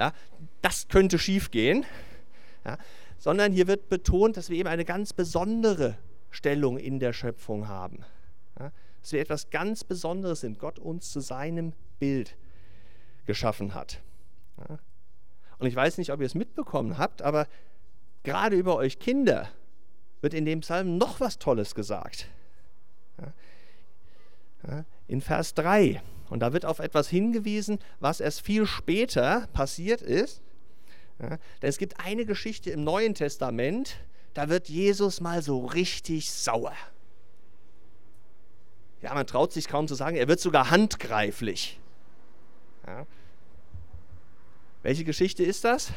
Ja, 0.00 0.12
das 0.62 0.88
könnte 0.88 1.20
schiefgehen. 1.20 1.86
Ja, 2.64 2.76
sondern 3.18 3.52
hier 3.52 3.68
wird 3.68 3.88
betont, 3.88 4.36
dass 4.36 4.50
wir 4.50 4.58
eben 4.58 4.68
eine 4.68 4.84
ganz 4.84 5.12
besondere 5.12 5.96
Stellung 6.28 6.76
in 6.76 6.98
der 6.98 7.12
Schöpfung 7.12 7.68
haben. 7.68 8.04
Ja, 8.58 8.72
dass 9.00 9.12
wir 9.12 9.20
etwas 9.20 9.50
ganz 9.50 9.84
Besonderes 9.84 10.40
sind. 10.40 10.58
Gott 10.58 10.80
uns 10.80 11.12
zu 11.12 11.20
seinem 11.20 11.72
Bild 12.00 12.34
geschaffen 13.26 13.74
hat. 13.74 14.00
Und 15.58 15.66
ich 15.66 15.76
weiß 15.76 15.98
nicht, 15.98 16.12
ob 16.12 16.20
ihr 16.20 16.26
es 16.26 16.34
mitbekommen 16.34 16.98
habt, 16.98 17.22
aber 17.22 17.46
gerade 18.22 18.56
über 18.56 18.76
euch 18.76 18.98
Kinder 18.98 19.48
wird 20.20 20.34
in 20.34 20.44
dem 20.44 20.60
Psalm 20.60 20.98
noch 20.98 21.20
was 21.20 21.38
Tolles 21.38 21.74
gesagt. 21.74 22.28
In 25.06 25.20
Vers 25.20 25.54
3. 25.54 26.02
Und 26.28 26.40
da 26.40 26.52
wird 26.52 26.64
auf 26.64 26.78
etwas 26.78 27.08
hingewiesen, 27.08 27.78
was 27.98 28.20
erst 28.20 28.42
viel 28.42 28.66
später 28.66 29.48
passiert 29.52 30.02
ist. 30.02 30.42
Denn 31.18 31.38
es 31.60 31.76
gibt 31.76 32.00
eine 32.00 32.24
Geschichte 32.24 32.70
im 32.70 32.84
Neuen 32.84 33.14
Testament, 33.14 33.96
da 34.32 34.48
wird 34.48 34.68
Jesus 34.68 35.20
mal 35.20 35.42
so 35.42 35.66
richtig 35.66 36.30
sauer. 36.30 36.72
Ja, 39.02 39.12
man 39.12 39.26
traut 39.26 39.52
sich 39.52 39.66
kaum 39.66 39.88
zu 39.88 39.94
sagen, 39.94 40.16
er 40.16 40.28
wird 40.28 40.40
sogar 40.40 40.70
handgreiflich. 40.70 41.80
Ja. 42.86 43.06
Welche 44.82 45.04
Geschichte 45.04 45.42
ist 45.42 45.64
das? 45.64 45.92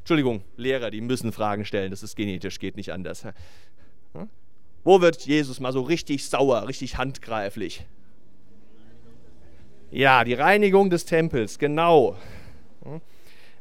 Entschuldigung, 0.00 0.42
Lehrer, 0.56 0.90
die 0.90 1.00
müssen 1.00 1.32
Fragen 1.32 1.64
stellen, 1.64 1.90
das 1.90 2.02
ist 2.02 2.16
genetisch, 2.16 2.58
geht 2.58 2.76
nicht 2.76 2.92
anders. 2.92 3.24
Wo 4.84 5.00
wird 5.00 5.26
Jesus 5.26 5.60
mal 5.60 5.72
so 5.72 5.82
richtig 5.82 6.26
sauer, 6.28 6.66
richtig 6.68 6.96
handgreiflich? 6.96 7.84
Ja, 9.90 10.24
die 10.24 10.34
Reinigung 10.34 10.90
des 10.90 11.04
Tempels, 11.04 11.58
genau. 11.58 12.16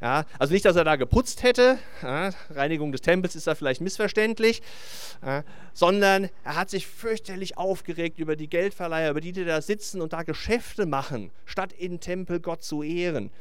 Ja, 0.01 0.25
also 0.38 0.53
nicht, 0.53 0.63
dass 0.63 0.75
er 0.75 0.84
da 0.84 0.96
geputzt 0.96 1.41
hätte, 1.41 1.79
ja, 2.03 2.29
Reinigung 2.51 2.91
des 2.91 3.01
Tempels 3.01 3.36
ist 3.36 3.48
da 3.48 3.55
vielleicht 3.55 3.81
missverständlich, 3.81 4.62
ja, 5.25 5.43
sondern 5.74 6.29
er 6.43 6.55
hat 6.55 6.69
sich 6.69 6.86
fürchterlich 6.86 7.57
aufgeregt 7.57 8.19
über 8.19 8.36
die 8.36 8.48
Geldverleiher, 8.48 9.10
über 9.10 9.22
die, 9.22 9.31
die 9.31 9.43
da 9.43 9.60
sitzen 9.62 10.01
und 10.01 10.13
da 10.13 10.22
Geschäfte 10.22 10.86
machen, 10.86 11.31
statt 11.46 11.74
im 11.74 12.00
Tempel 12.00 12.39
Gott 12.39 12.62
zu 12.62 12.84
ehren. 12.84 13.31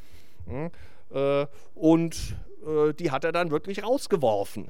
Äh, 1.11 1.47
und 1.75 2.35
äh, 2.65 2.93
die 2.93 3.11
hat 3.11 3.23
er 3.23 3.31
dann 3.31 3.51
wirklich 3.51 3.83
rausgeworfen. 3.83 4.69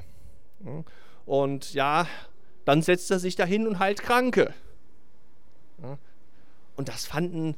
Und 1.25 1.73
ja, 1.73 2.07
dann 2.65 2.81
setzt 2.81 3.11
er 3.11 3.19
sich 3.19 3.35
dahin 3.35 3.67
und 3.67 3.79
heilt 3.79 4.01
Kranke. 4.01 4.53
Und 6.75 6.89
das 6.89 7.05
fanden 7.05 7.55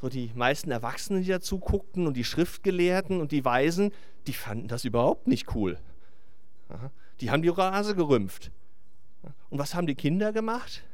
so 0.00 0.08
die 0.08 0.30
meisten 0.34 0.70
Erwachsenen, 0.70 1.22
die 1.22 1.28
dazu 1.28 1.58
guckten 1.58 2.06
und 2.06 2.16
die 2.16 2.24
Schriftgelehrten 2.24 3.20
und 3.20 3.32
die 3.32 3.44
Weisen, 3.44 3.92
die 4.26 4.32
fanden 4.32 4.68
das 4.68 4.84
überhaupt 4.84 5.26
nicht 5.26 5.54
cool. 5.54 5.78
Die 7.20 7.30
haben 7.30 7.42
die 7.42 7.48
Rase 7.48 7.94
gerümpft. 7.94 8.50
Und 9.50 9.58
was 9.58 9.74
haben 9.74 9.86
die 9.86 9.94
Kinder 9.94 10.32
gemacht? 10.32 10.84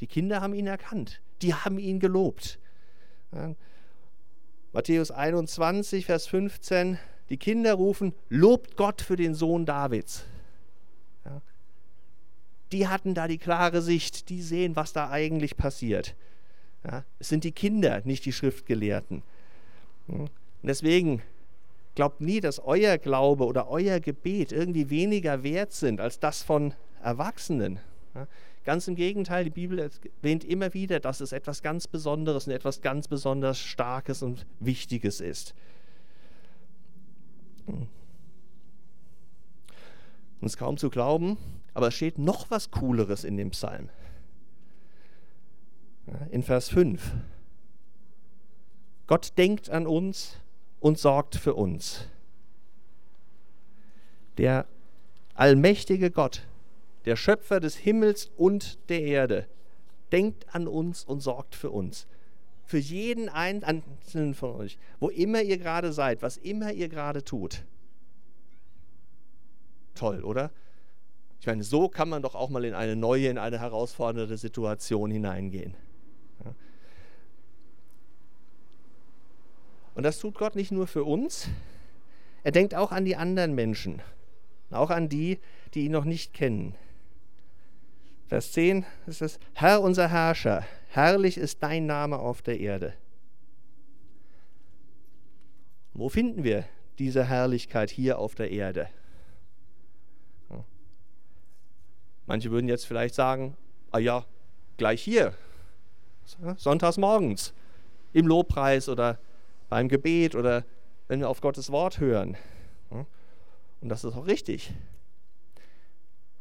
Die 0.00 0.06
Kinder 0.06 0.40
haben 0.40 0.54
ihn 0.54 0.66
erkannt. 0.66 1.20
Die 1.42 1.54
haben 1.54 1.78
ihn 1.78 2.00
gelobt. 2.00 2.58
Matthäus 4.72 5.10
21, 5.10 6.06
Vers 6.06 6.26
15. 6.26 6.98
Die 7.28 7.36
Kinder 7.36 7.74
rufen, 7.74 8.14
lobt 8.28 8.76
Gott 8.76 9.02
für 9.02 9.16
den 9.16 9.34
Sohn 9.34 9.66
Davids. 9.66 10.24
Die 12.72 12.86
hatten 12.86 13.14
da 13.14 13.26
die 13.26 13.38
klare 13.38 13.82
Sicht, 13.82 14.28
die 14.28 14.42
sehen, 14.42 14.76
was 14.76 14.92
da 14.92 15.10
eigentlich 15.10 15.56
passiert. 15.56 16.14
Ja, 16.84 17.04
es 17.18 17.28
sind 17.28 17.42
die 17.44 17.52
Kinder, 17.52 18.00
nicht 18.04 18.24
die 18.24 18.32
Schriftgelehrten. 18.32 19.22
Und 20.06 20.30
deswegen 20.62 21.22
glaubt 21.96 22.20
nie, 22.20 22.40
dass 22.40 22.60
euer 22.60 22.96
Glaube 22.98 23.44
oder 23.44 23.68
euer 23.68 23.98
Gebet 23.98 24.52
irgendwie 24.52 24.88
weniger 24.88 25.42
wert 25.42 25.72
sind 25.72 26.00
als 26.00 26.20
das 26.20 26.42
von 26.42 26.74
Erwachsenen. 27.02 27.80
Ja, 28.14 28.28
ganz 28.64 28.88
im 28.88 28.94
Gegenteil, 28.94 29.44
die 29.44 29.50
Bibel 29.50 29.78
erwähnt 29.78 30.44
immer 30.44 30.74
wieder, 30.74 31.00
dass 31.00 31.20
es 31.20 31.32
etwas 31.32 31.62
ganz 31.62 31.86
Besonderes 31.86 32.46
und 32.46 32.52
etwas 32.52 32.82
ganz 32.82 33.08
besonders 33.08 33.58
Starkes 33.58 34.22
und 34.22 34.46
Wichtiges 34.58 35.20
ist. 35.20 35.54
Und 37.66 37.88
es 40.42 40.52
ist 40.52 40.58
kaum 40.58 40.76
zu 40.76 40.90
glauben, 40.90 41.36
aber 41.74 41.88
es 41.88 41.94
steht 41.94 42.18
noch 42.18 42.50
was 42.50 42.70
Cooleres 42.70 43.24
in 43.24 43.36
dem 43.36 43.50
Psalm 43.50 43.90
in 46.30 46.42
Vers 46.42 46.68
5. 46.68 47.12
Gott 49.06 49.36
denkt 49.38 49.70
an 49.70 49.86
uns 49.86 50.38
und 50.78 50.98
sorgt 50.98 51.36
für 51.36 51.54
uns. 51.54 52.06
Der 54.38 54.66
allmächtige 55.34 56.10
Gott, 56.10 56.46
der 57.04 57.16
Schöpfer 57.16 57.60
des 57.60 57.76
Himmels 57.76 58.30
und 58.36 58.78
der 58.90 59.02
Erde, 59.02 59.46
denkt 60.12 60.46
an 60.54 60.68
uns 60.68 61.04
und 61.04 61.20
sorgt 61.20 61.54
für 61.54 61.70
uns. 61.70 62.06
Für 62.64 62.78
jeden 62.78 63.28
einzelnen 63.28 64.34
von 64.34 64.54
euch, 64.54 64.78
wo 65.00 65.08
immer 65.08 65.42
ihr 65.42 65.58
gerade 65.58 65.92
seid, 65.92 66.22
was 66.22 66.36
immer 66.36 66.72
ihr 66.72 66.88
gerade 66.88 67.24
tut. 67.24 67.64
Toll, 69.94 70.22
oder? 70.24 70.50
Ich 71.40 71.46
meine, 71.46 71.64
so 71.64 71.88
kann 71.88 72.08
man 72.08 72.22
doch 72.22 72.34
auch 72.34 72.50
mal 72.50 72.64
in 72.64 72.74
eine 72.74 72.96
neue, 72.96 73.28
in 73.28 73.38
eine 73.38 73.58
herausfordernde 73.58 74.36
Situation 74.36 75.10
hineingehen. 75.10 75.74
Und 79.94 80.04
das 80.04 80.18
tut 80.18 80.34
Gott 80.34 80.54
nicht 80.54 80.70
nur 80.70 80.86
für 80.86 81.04
uns, 81.04 81.48
er 82.42 82.52
denkt 82.52 82.74
auch 82.74 82.92
an 82.92 83.04
die 83.04 83.16
anderen 83.16 83.54
Menschen, 83.54 84.00
auch 84.70 84.90
an 84.90 85.08
die, 85.08 85.38
die 85.74 85.86
ihn 85.86 85.92
noch 85.92 86.04
nicht 86.04 86.32
kennen. 86.32 86.74
Vers 88.30 88.52
10 88.52 88.86
ist 89.08 89.22
es, 89.22 89.40
Herr 89.54 89.82
unser 89.82 90.08
Herrscher, 90.08 90.64
herrlich 90.90 91.36
ist 91.36 91.64
dein 91.64 91.86
Name 91.86 92.20
auf 92.20 92.42
der 92.42 92.60
Erde. 92.60 92.94
Wo 95.94 96.08
finden 96.08 96.44
wir 96.44 96.64
diese 97.00 97.24
Herrlichkeit 97.24 97.90
hier 97.90 98.20
auf 98.20 98.36
der 98.36 98.52
Erde? 98.52 98.88
Manche 102.26 102.52
würden 102.52 102.68
jetzt 102.68 102.86
vielleicht 102.86 103.16
sagen, 103.16 103.56
ah 103.90 103.98
ja, 103.98 104.24
gleich 104.76 105.02
hier, 105.02 105.34
sonntags 106.56 106.98
morgens, 106.98 107.52
im 108.12 108.28
Lobpreis 108.28 108.88
oder 108.88 109.18
beim 109.68 109.88
Gebet 109.88 110.36
oder 110.36 110.64
wenn 111.08 111.18
wir 111.18 111.28
auf 111.28 111.40
Gottes 111.40 111.72
Wort 111.72 111.98
hören. 111.98 112.36
Und 112.90 113.88
das 113.88 114.04
ist 114.04 114.14
auch 114.14 114.28
richtig. 114.28 114.72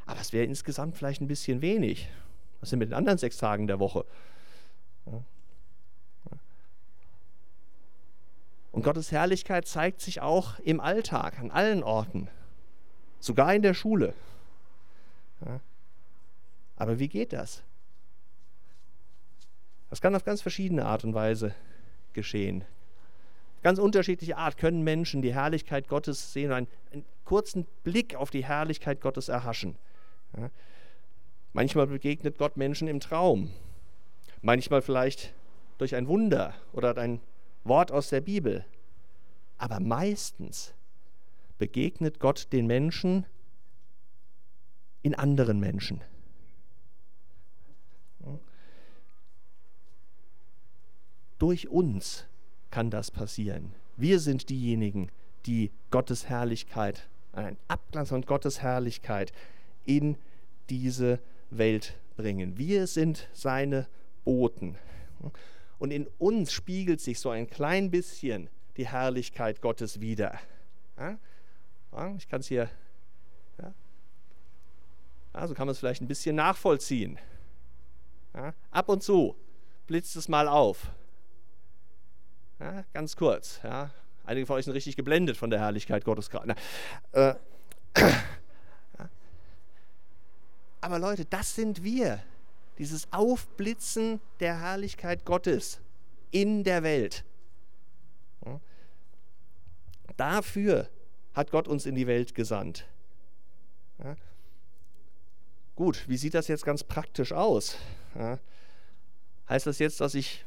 Aber 0.10 0.22
es 0.22 0.34
wäre 0.34 0.46
insgesamt 0.46 0.98
vielleicht 0.98 1.22
ein 1.22 1.28
bisschen 1.28 1.62
wenig. 1.62 2.10
Was 2.62 2.72
sind 2.72 2.80
mit 2.80 2.90
den 2.90 2.96
anderen 2.96 3.20
sechs 3.20 3.38
Tagen 3.38 3.68
der 3.68 3.80
Woche? 3.80 4.06
Und 8.72 8.82
Gottes 8.82 9.12
Herrlichkeit 9.12 9.68
zeigt 9.68 10.02
sich 10.02 10.20
auch 10.20 10.58
im 10.62 10.80
Alltag, 10.80 11.38
an 11.38 11.52
allen 11.52 11.84
Orten, 11.84 12.28
sogar 13.20 13.54
in 13.54 13.62
der 13.62 13.76
Schule. 13.76 14.16
Aber 16.76 16.98
wie 16.98 17.08
geht 17.08 17.32
das? 17.32 17.62
Das 19.92 20.02
kann 20.02 20.16
auf 20.16 20.24
ganz 20.24 20.42
verschiedene 20.42 20.88
Art 20.88 21.04
und 21.04 21.14
Weise 21.14 21.54
geschehen. 22.14 22.66
Ganz 23.62 23.78
unterschiedliche 23.78 24.38
Art 24.38 24.58
können 24.58 24.84
Menschen 24.84 25.22
die 25.22 25.36
Herrlichkeit 25.36 25.88
Gottes 25.88 26.34
sehen 26.34 26.50
und 26.50 26.58
einen, 26.58 26.68
einen 26.94 27.06
kurzen 27.26 27.68
Blick 27.84 28.16
auf 28.16 28.32
die 28.32 28.44
Herrlichkeit 28.44 29.02
Gottes 29.02 29.30
erhaschen. 29.30 29.78
Ja. 30.38 30.50
Manchmal 31.54 31.88
begegnet 31.88 32.38
Gott 32.38 32.58
Menschen 32.58 32.88
im 32.88 33.00
Traum, 33.00 33.52
manchmal 34.42 34.82
vielleicht 34.82 35.34
durch 35.78 35.96
ein 35.96 36.08
Wunder 36.08 36.54
oder 36.74 36.96
ein 36.98 37.22
Wort 37.64 37.92
aus 37.92 38.10
der 38.10 38.22
Bibel. 38.22 38.66
Aber 39.58 39.80
meistens 39.80 40.74
begegnet 41.58 42.20
Gott 42.20 42.54
den 42.54 42.68
Menschen 42.68 43.26
in 45.02 45.16
anderen 45.16 45.60
Menschen. 45.60 46.02
Durch 51.40 51.70
uns 51.70 52.28
kann 52.70 52.90
das 52.90 53.12
passieren. 53.12 53.74
Wir 53.96 54.20
sind 54.20 54.50
diejenigen, 54.50 55.10
die 55.46 55.72
Gottes 55.90 56.28
Herrlichkeit, 56.28 57.08
ein 57.32 57.58
Abglanz 57.70 58.10
von 58.10 58.22
Gottes 58.24 58.62
Herrlichkeit 58.62 59.32
in 59.86 60.18
diese 60.70 61.20
Welt 61.50 61.96
bringen. 62.16 62.58
Wir 62.58 62.88
sind 62.88 63.28
seine 63.34 63.88
Boten. 64.24 64.78
Und 65.80 65.92
in 65.92 66.08
uns 66.18 66.52
spiegelt 66.52 67.02
sich 67.02 67.20
so 67.20 67.30
ein 67.30 67.50
klein 67.50 67.90
bisschen 67.90 68.50
die 68.78 68.88
Herrlichkeit 68.88 69.62
Gottes 69.62 70.00
wieder. 70.00 70.40
Ich 72.18 72.28
kann 72.28 72.42
es 72.42 72.48
hier, 72.48 72.70
ja? 73.58 73.74
also 75.34 75.54
kann 75.54 75.66
man 75.66 75.72
es 75.72 75.80
vielleicht 75.80 76.02
ein 76.02 76.08
bisschen 76.08 76.36
nachvollziehen. 76.36 77.18
Ab 78.72 78.90
und 78.90 79.02
zu 79.02 79.36
blitzt 79.88 80.16
es 80.16 80.28
mal 80.28 80.48
auf. 80.48 80.92
Ja, 82.60 82.84
ganz 82.94 83.16
kurz. 83.16 83.60
Ja. 83.64 83.92
Einige 84.26 84.46
von 84.46 84.58
euch 84.58 84.66
sind 84.66 84.74
richtig 84.74 84.96
geblendet 84.96 85.38
von 85.38 85.50
der 85.50 85.60
Herrlichkeit 85.60 86.06
Gottes 86.06 86.30
gerade. 86.30 86.56
Äh, 87.14 87.34
aber 90.82 91.00
Leute, 91.00 91.26
das 91.26 91.56
sind 91.56 91.84
wir. 91.84 92.22
Dieses 92.78 93.12
Aufblitzen 93.12 94.22
der 94.40 94.62
Herrlichkeit 94.62 95.26
Gottes 95.26 95.82
in 96.32 96.64
der 96.64 96.84
Welt. 96.84 97.26
Dafür 100.16 100.90
hat 101.34 101.52
Gott 101.52 101.68
uns 101.68 101.86
in 101.86 101.96
die 101.96 102.08
Welt 102.08 102.36
gesandt. 102.36 102.86
Gut, 105.76 106.08
wie 106.08 106.18
sieht 106.18 106.34
das 106.34 106.48
jetzt 106.48 106.66
ganz 106.66 106.84
praktisch 106.84 107.32
aus? 107.32 107.78
Heißt 109.48 109.66
das 109.66 109.80
jetzt, 109.80 110.02
dass 110.02 110.14
ich 110.14 110.46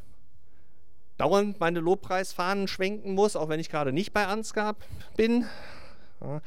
dauernd 1.16 1.60
meine 1.60 1.80
Lobpreisfahnen 1.80 2.68
schwenken 2.68 3.14
muss, 3.14 3.36
auch 3.36 3.48
wenn 3.48 3.60
ich 3.60 3.70
gerade 3.70 3.92
nicht 3.92 4.12
bei 4.12 4.26
Ansgar 4.26 4.76
bin? 5.16 5.46
Ja. 6.20 6.40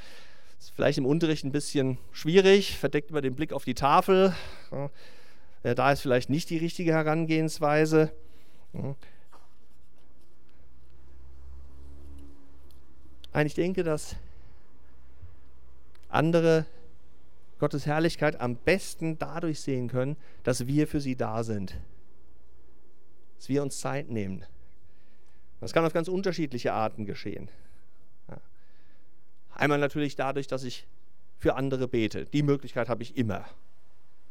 Ist 0.59 0.71
vielleicht 0.75 0.97
im 0.97 1.05
Unterricht 1.05 1.43
ein 1.43 1.51
bisschen 1.51 1.97
schwierig, 2.11 2.77
verdeckt 2.77 3.09
über 3.11 3.21
den 3.21 3.35
Blick 3.35 3.53
auf 3.53 3.65
die 3.65 3.75
Tafel. 3.75 4.33
Da 5.63 5.91
ist 5.91 6.01
vielleicht 6.01 6.29
nicht 6.29 6.49
die 6.49 6.57
richtige 6.57 6.93
Herangehensweise. 6.93 8.11
Nein, 13.33 13.47
ich 13.47 13.53
denke, 13.53 13.83
dass 13.83 14.15
andere 16.09 16.65
Gottes 17.59 17.85
Herrlichkeit 17.85 18.39
am 18.39 18.55
besten 18.55 19.17
dadurch 19.19 19.59
sehen 19.59 19.87
können, 19.87 20.17
dass 20.43 20.67
wir 20.67 20.87
für 20.87 21.01
sie 21.01 21.15
da 21.15 21.43
sind. 21.43 21.75
Dass 23.37 23.49
wir 23.49 23.61
uns 23.61 23.79
Zeit 23.79 24.09
nehmen. 24.09 24.45
Das 25.59 25.73
kann 25.73 25.85
auf 25.85 25.93
ganz 25.93 26.07
unterschiedliche 26.07 26.73
Arten 26.73 27.05
geschehen. 27.05 27.49
Einmal 29.55 29.79
natürlich 29.79 30.15
dadurch, 30.15 30.47
dass 30.47 30.63
ich 30.63 30.87
für 31.37 31.55
andere 31.55 31.87
bete. 31.87 32.25
Die 32.25 32.43
Möglichkeit 32.43 32.89
habe 32.89 33.03
ich 33.03 33.17
immer. 33.17 33.45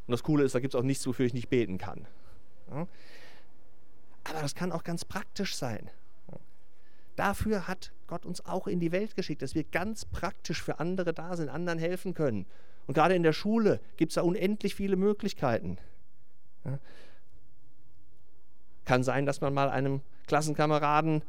Und 0.07 0.11
das 0.11 0.23
Coole 0.23 0.43
ist, 0.43 0.55
da 0.55 0.59
gibt 0.59 0.73
es 0.73 0.79
auch 0.79 0.83
nichts, 0.83 1.05
wofür 1.07 1.25
ich 1.25 1.33
nicht 1.33 1.49
beten 1.49 1.77
kann. 1.77 2.07
Aber 2.69 4.41
das 4.41 4.55
kann 4.55 4.71
auch 4.71 4.83
ganz 4.83 5.03
praktisch 5.03 5.55
sein. 5.55 5.89
Dafür 7.15 7.67
hat 7.67 7.91
Gott 8.07 8.25
uns 8.25 8.45
auch 8.45 8.67
in 8.67 8.79
die 8.79 8.91
Welt 8.91 9.15
geschickt, 9.15 9.41
dass 9.41 9.55
wir 9.55 9.63
ganz 9.63 10.05
praktisch 10.05 10.61
für 10.61 10.79
andere 10.79 11.13
da 11.13 11.35
sind, 11.35 11.49
anderen 11.49 11.79
helfen 11.79 12.13
können. 12.13 12.45
Und 12.87 12.93
gerade 12.93 13.15
in 13.15 13.23
der 13.23 13.33
Schule 13.33 13.79
gibt 13.97 14.11
es 14.11 14.15
da 14.15 14.21
unendlich 14.21 14.75
viele 14.75 14.95
Möglichkeiten. 14.95 15.77
Kann 18.83 19.03
sein, 19.03 19.25
dass 19.25 19.41
man 19.41 19.53
mal 19.53 19.69
einem 19.69 20.01
Klassenkameraden 20.27 21.23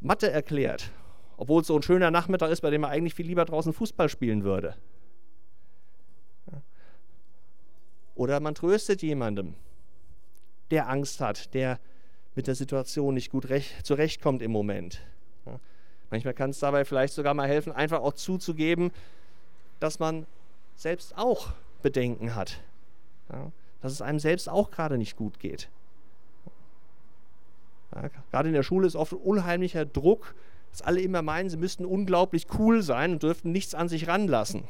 Mathe 0.00 0.30
erklärt, 0.30 0.90
obwohl 1.36 1.62
es 1.62 1.66
so 1.66 1.76
ein 1.76 1.82
schöner 1.82 2.10
Nachmittag 2.10 2.50
ist, 2.50 2.60
bei 2.60 2.70
dem 2.70 2.82
man 2.82 2.90
eigentlich 2.90 3.14
viel 3.14 3.26
lieber 3.26 3.44
draußen 3.44 3.72
Fußball 3.72 4.08
spielen 4.08 4.44
würde. 4.44 4.76
Oder 8.14 8.40
man 8.40 8.54
tröstet 8.54 9.02
jemandem, 9.02 9.54
der 10.70 10.88
Angst 10.88 11.20
hat, 11.20 11.52
der 11.54 11.80
mit 12.34 12.46
der 12.46 12.54
Situation 12.54 13.14
nicht 13.14 13.30
gut 13.30 13.46
zurechtkommt 13.82 14.42
im 14.42 14.52
Moment. 14.52 15.00
Manchmal 16.10 16.34
kann 16.34 16.50
es 16.50 16.60
dabei 16.60 16.84
vielleicht 16.84 17.14
sogar 17.14 17.34
mal 17.34 17.48
helfen, 17.48 17.72
einfach 17.72 18.00
auch 18.00 18.12
zuzugeben, 18.12 18.92
dass 19.80 19.98
man 19.98 20.26
selbst 20.76 21.16
auch 21.16 21.52
Bedenken 21.82 22.34
hat. 22.34 22.60
Dass 23.80 23.92
es 23.92 24.00
einem 24.00 24.18
selbst 24.20 24.48
auch 24.48 24.70
gerade 24.70 24.96
nicht 24.96 25.16
gut 25.16 25.40
geht. 25.40 25.68
Gerade 28.30 28.48
in 28.48 28.54
der 28.54 28.62
Schule 28.62 28.86
ist 28.86 28.96
oft 28.96 29.12
unheimlicher 29.12 29.84
Druck, 29.84 30.34
dass 30.74 30.82
alle 30.82 31.00
immer 31.00 31.22
meinen, 31.22 31.48
sie 31.48 31.56
müssten 31.56 31.84
unglaublich 31.84 32.48
cool 32.58 32.82
sein 32.82 33.12
und 33.12 33.22
dürften 33.22 33.52
nichts 33.52 33.76
an 33.76 33.88
sich 33.88 34.08
ranlassen. 34.08 34.64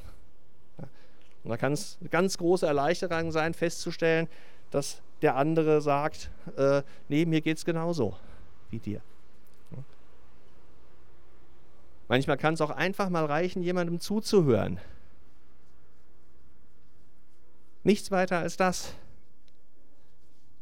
Und 1.43 1.49
da 1.51 1.57
kann 1.57 1.73
es 1.73 1.97
eine 1.99 2.11
ganz 2.11 2.37
große 2.37 2.67
Erleichterung 2.67 3.33
sein, 3.33 3.55
festzustellen, 3.55 4.29
dass 4.71 5.01
der 5.23 5.37
andere 5.37 5.81
sagt, 5.81 6.31
äh, 6.59 6.83
nee, 7.09 7.25
mir 7.25 7.41
geht 7.41 7.57
es 7.57 7.65
genauso 7.65 8.19
wie 8.69 8.81
dir. 8.81 9.01
Manchmal 12.09 12.37
kann 12.37 12.53
es 12.53 12.61
auch 12.61 12.69
einfach 12.69 13.09
mal 13.09 13.25
reichen, 13.25 13.63
jemandem 13.63 13.99
zuzuhören. 13.99 14.81
Nichts 17.83 18.11
weiter 18.11 18.41
als 18.41 18.59
das. 18.59 18.93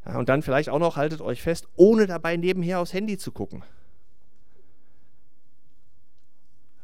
Ja, 0.07 0.21
und 0.21 0.29
dann 0.29 0.43
vielleicht 0.43 0.69
auch 0.69 0.79
noch, 0.79 0.95
haltet 0.95 1.21
euch 1.21 1.43
fest, 1.43 1.67
ohne 1.75 2.07
dabei 2.07 2.37
nebenher 2.37 2.79
aufs 2.79 2.93
Handy 2.93 3.19
zu 3.19 3.33
gucken. 3.33 3.65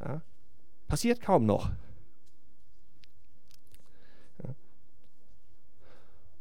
Ja, 0.01 0.21
passiert 0.87 1.21
kaum 1.21 1.47
noch. 1.47 1.71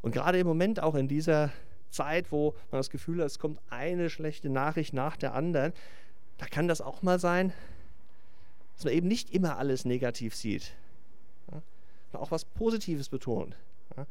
Und 0.01 0.11
gerade 0.11 0.39
im 0.39 0.47
Moment 0.47 0.81
auch 0.81 0.95
in 0.95 1.07
dieser 1.07 1.51
Zeit, 1.89 2.31
wo 2.31 2.55
man 2.71 2.79
das 2.79 2.89
Gefühl 2.89 3.19
hat, 3.19 3.25
es 3.27 3.39
kommt 3.39 3.59
eine 3.69 4.09
schlechte 4.09 4.49
Nachricht 4.49 4.93
nach 4.93 5.17
der 5.17 5.33
anderen, 5.33 5.73
da 6.37 6.45
kann 6.45 6.67
das 6.67 6.81
auch 6.81 7.01
mal 7.01 7.19
sein, 7.19 7.51
dass 8.75 8.85
man 8.85 8.93
eben 8.93 9.07
nicht 9.07 9.31
immer 9.31 9.57
alles 9.57 9.85
negativ 9.85 10.35
sieht. 10.35 10.73
Ja, 11.51 12.19
auch 12.19 12.31
was 12.31 12.45
Positives 12.45 13.09
betont. 13.09 13.57
Ja, 13.97 14.05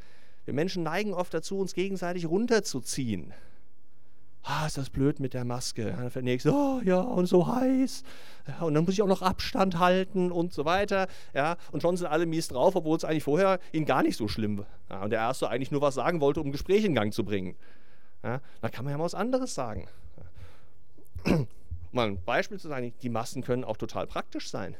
wir 0.45 0.55
Menschen 0.55 0.83
neigen 0.83 1.15
oft 1.15 1.33
dazu, 1.33 1.59
uns 1.59 1.73
gegenseitig 1.73 2.27
runterzuziehen. 2.27 3.33
Ah, 4.49 4.65
ist 4.65 4.79
das 4.79 4.91
blöd 4.91 5.19
mit 5.19 5.35
der 5.35 5.45
Maske. 5.45 5.87
Dann 5.87 6.09
fällt 6.09 6.25
nächstes, 6.25 6.53
oh 6.53 6.81
ja, 6.85 7.01
und 7.01 7.27
so 7.27 7.49
heiß. 7.49 8.05
Ja, 8.47 8.65
und 8.65 8.75
dann 8.75 8.85
muss 8.85 8.95
ich 8.95 9.03
auch 9.03 9.09
noch 9.09 9.21
Abstand 9.21 9.81
halten 9.81 10.31
und 10.31 10.53
so 10.53 10.65
weiter. 10.65 11.09
Ja, 11.35 11.57
und 11.73 11.83
schon 11.83 11.97
sind 11.97 12.07
alle 12.07 12.27
mies 12.27 12.47
drauf, 12.47 12.77
obwohl 12.77 12.97
es 12.97 13.05
eigentlich 13.05 13.25
vorher 13.25 13.59
ihnen 13.73 13.87
gar 13.87 14.05
nicht 14.05 14.17
so 14.17 14.29
schlimm 14.29 14.59
war. 14.59 14.67
Ja, 14.89 15.03
und 15.03 15.11
der 15.11 15.19
Erste 15.19 15.49
eigentlich 15.49 15.73
nur 15.73 15.81
was 15.81 15.97
sagen 15.97 16.21
wollte, 16.21 16.41
um 16.41 16.53
Gespräch 16.53 16.85
in 16.85 16.95
Gang 16.95 17.13
zu 17.13 17.25
bringen. 17.25 17.57
Ja, 18.23 18.41
da 18.61 18.69
kann 18.69 18.85
man 18.85 18.93
ja 18.93 18.99
mal 18.99 19.05
was 19.05 19.17
anderes 19.17 19.53
sagen. 19.53 19.89
Mal 21.91 22.07
ein 22.07 22.23
Beispiel 22.25 22.61
zu 22.61 22.69
sagen, 22.69 22.95
die 23.03 23.09
Masken 23.09 23.43
können 23.43 23.65
auch 23.65 23.77
total 23.77 24.07
praktisch 24.07 24.49
sein. 24.49 24.77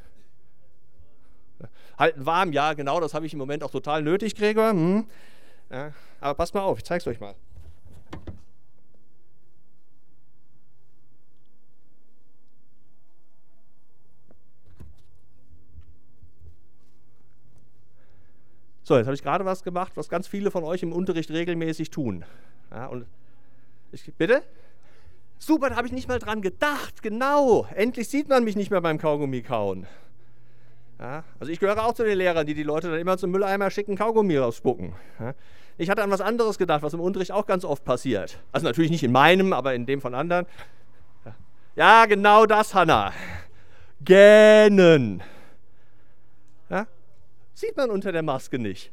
Halten 1.97 2.25
warm, 2.25 2.53
ja, 2.53 2.71
genau, 2.71 3.01
das 3.01 3.13
habe 3.13 3.25
ich 3.25 3.33
im 3.33 3.39
Moment 3.39 3.63
auch 3.63 3.71
total 3.71 4.01
nötig, 4.01 4.35
Gregor. 4.35 4.69
Hm. 4.69 5.07
Ja, 5.69 5.91
aber 6.21 6.35
passt 6.35 6.53
mal 6.53 6.61
auf, 6.61 6.77
ich 6.77 6.85
zeige 6.85 7.01
es 7.01 7.07
euch 7.07 7.19
mal. 7.19 7.35
So, 18.87 18.95
jetzt 18.95 19.07
habe 19.07 19.15
ich 19.15 19.21
gerade 19.21 19.43
was 19.43 19.65
gemacht, 19.65 19.91
was 19.95 20.07
ganz 20.07 20.29
viele 20.29 20.49
von 20.49 20.63
euch 20.63 20.81
im 20.81 20.93
Unterricht 20.93 21.29
regelmäßig 21.29 21.89
tun. 21.89 22.23
Ja, 22.71 22.85
und 22.85 23.05
ich, 23.91 24.13
bitte? 24.13 24.43
Super, 25.39 25.71
da 25.71 25.75
habe 25.75 25.87
ich 25.87 25.91
nicht 25.91 26.07
mal 26.07 26.19
dran 26.19 26.41
gedacht. 26.41 27.03
Genau. 27.03 27.67
Endlich 27.75 28.07
sieht 28.07 28.29
man 28.29 28.45
mich 28.45 28.55
nicht 28.55 28.71
mehr 28.71 28.79
beim 28.79 28.97
Kaugummi 28.97 29.41
kauen. 29.41 29.87
Ja, 31.01 31.25
also 31.37 31.51
ich 31.51 31.59
gehöre 31.59 31.85
auch 31.85 31.95
zu 31.95 32.05
den 32.05 32.17
Lehrern, 32.17 32.47
die 32.47 32.53
die 32.53 32.63
Leute 32.63 32.89
dann 32.89 32.97
immer 32.97 33.17
zum 33.17 33.31
Mülleimer 33.31 33.69
schicken, 33.71 33.97
Kaugummi 33.97 34.37
rausspucken. 34.37 34.93
Ja, 35.19 35.33
ich 35.77 35.89
hatte 35.89 36.01
an 36.01 36.09
was 36.09 36.21
anderes 36.21 36.57
gedacht, 36.57 36.81
was 36.81 36.93
im 36.93 37.01
Unterricht 37.01 37.33
auch 37.33 37.45
ganz 37.45 37.65
oft 37.65 37.83
passiert. 37.83 38.39
Also 38.53 38.67
natürlich 38.67 38.89
nicht 38.89 39.03
in 39.03 39.11
meinem, 39.11 39.51
aber 39.51 39.75
in 39.75 39.85
dem 39.85 39.99
von 39.99 40.15
anderen. 40.15 40.45
Ja, 41.75 42.05
genau 42.05 42.45
das, 42.45 42.73
Hanna. 42.73 43.11
Gähnen. 43.99 45.21
Sieht 47.57 47.75
man 47.75 47.89
unter 47.89 48.11
der 48.11 48.21
Maske 48.21 48.59
nicht. 48.59 48.91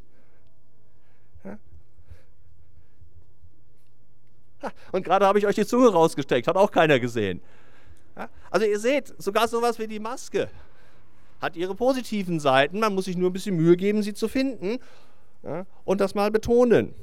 Und 4.90 5.05
gerade 5.05 5.27
habe 5.27 5.38
ich 5.38 5.46
euch 5.46 5.55
die 5.55 5.66
Zunge 5.66 5.92
rausgesteckt, 5.92 6.48
hat 6.48 6.57
auch 6.57 6.70
keiner 6.70 6.98
gesehen. 6.98 7.42
Also 8.50 8.64
ihr 8.64 8.79
seht, 8.79 9.12
sogar 9.22 9.48
sowas 9.48 9.79
wie 9.79 9.87
die 9.87 9.98
Maske 9.98 10.48
hat 11.42 11.57
ihre 11.57 11.74
positiven 11.74 12.40
Seiten. 12.40 12.81
Man 12.81 12.94
muss 12.94 13.05
sich 13.05 13.18
nur 13.18 13.29
ein 13.29 13.35
bisschen 13.35 13.55
Mühe 13.55 13.77
geben, 13.77 14.03
sie 14.03 14.14
zu 14.14 14.29
finden 14.29 14.79
und 15.85 16.00
das 16.00 16.14
mal 16.14 16.31
betonen. 16.31 16.94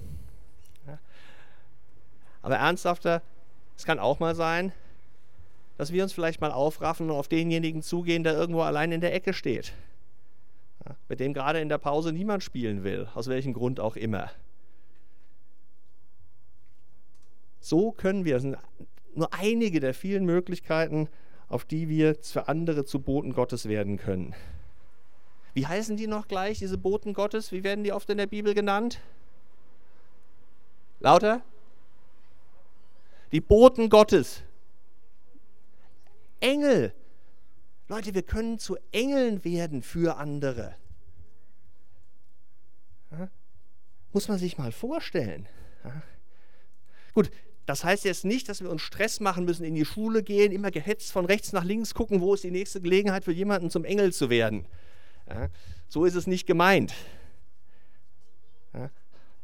Aber 2.41 2.55
ernsthafter, 2.55 3.21
es 3.77 3.85
kann 3.85 3.99
auch 3.99 4.19
mal 4.19 4.33
sein, 4.33 4.71
dass 5.77 5.93
wir 5.93 6.01
uns 6.01 6.11
vielleicht 6.11 6.41
mal 6.41 6.51
aufraffen 6.51 7.11
und 7.11 7.15
auf 7.15 7.27
denjenigen 7.27 7.83
zugehen, 7.83 8.23
der 8.23 8.33
irgendwo 8.33 8.61
allein 8.61 8.91
in 8.91 9.01
der 9.01 9.13
Ecke 9.13 9.33
steht 9.33 9.73
mit 11.07 11.19
dem 11.19 11.33
gerade 11.33 11.59
in 11.59 11.69
der 11.69 11.77
Pause 11.77 12.11
niemand 12.11 12.43
spielen 12.43 12.83
will, 12.83 13.07
aus 13.13 13.27
welchem 13.27 13.53
Grund 13.53 13.79
auch 13.79 13.95
immer. 13.95 14.31
So 17.59 17.91
können 17.91 18.25
wir, 18.25 18.33
das 18.33 18.43
sind 18.43 18.57
nur 19.13 19.33
einige 19.33 19.79
der 19.79 19.93
vielen 19.93 20.25
Möglichkeiten, 20.25 21.09
auf 21.47 21.65
die 21.65 21.89
wir 21.89 22.15
für 22.15 22.47
andere 22.47 22.85
zu 22.85 23.01
Boten 23.01 23.33
Gottes 23.33 23.67
werden 23.67 23.97
können. 23.97 24.33
Wie 25.53 25.67
heißen 25.67 25.97
die 25.97 26.07
noch 26.07 26.27
gleich, 26.27 26.59
diese 26.59 26.77
Boten 26.77 27.13
Gottes? 27.13 27.51
Wie 27.51 27.63
werden 27.63 27.83
die 27.83 27.91
oft 27.91 28.09
in 28.09 28.17
der 28.17 28.27
Bibel 28.27 28.53
genannt? 28.53 29.01
Lauter? 31.01 31.41
Die 33.31 33.41
Boten 33.41 33.89
Gottes. 33.89 34.43
Engel. 36.39 36.93
Leute, 37.91 38.13
wir 38.13 38.23
können 38.23 38.57
zu 38.57 38.77
Engeln 38.93 39.43
werden 39.43 39.81
für 39.81 40.15
andere. 40.15 40.77
Muss 44.13 44.29
man 44.29 44.37
sich 44.37 44.57
mal 44.57 44.71
vorstellen. 44.71 45.45
Gut, 47.13 47.29
das 47.65 47.83
heißt 47.83 48.05
jetzt 48.05 48.23
nicht, 48.23 48.47
dass 48.47 48.61
wir 48.61 48.69
uns 48.69 48.81
Stress 48.81 49.19
machen 49.19 49.43
müssen, 49.43 49.65
in 49.65 49.75
die 49.75 49.83
Schule 49.83 50.23
gehen, 50.23 50.53
immer 50.53 50.71
gehetzt 50.71 51.11
von 51.11 51.25
rechts 51.25 51.51
nach 51.51 51.65
links 51.65 51.93
gucken, 51.93 52.21
wo 52.21 52.33
ist 52.33 52.45
die 52.45 52.51
nächste 52.51 52.79
Gelegenheit 52.79 53.25
für 53.25 53.33
jemanden 53.33 53.69
zum 53.69 53.83
Engel 53.83 54.13
zu 54.13 54.29
werden. 54.29 54.65
So 55.89 56.05
ist 56.05 56.15
es 56.15 56.27
nicht 56.27 56.47
gemeint. 56.47 56.93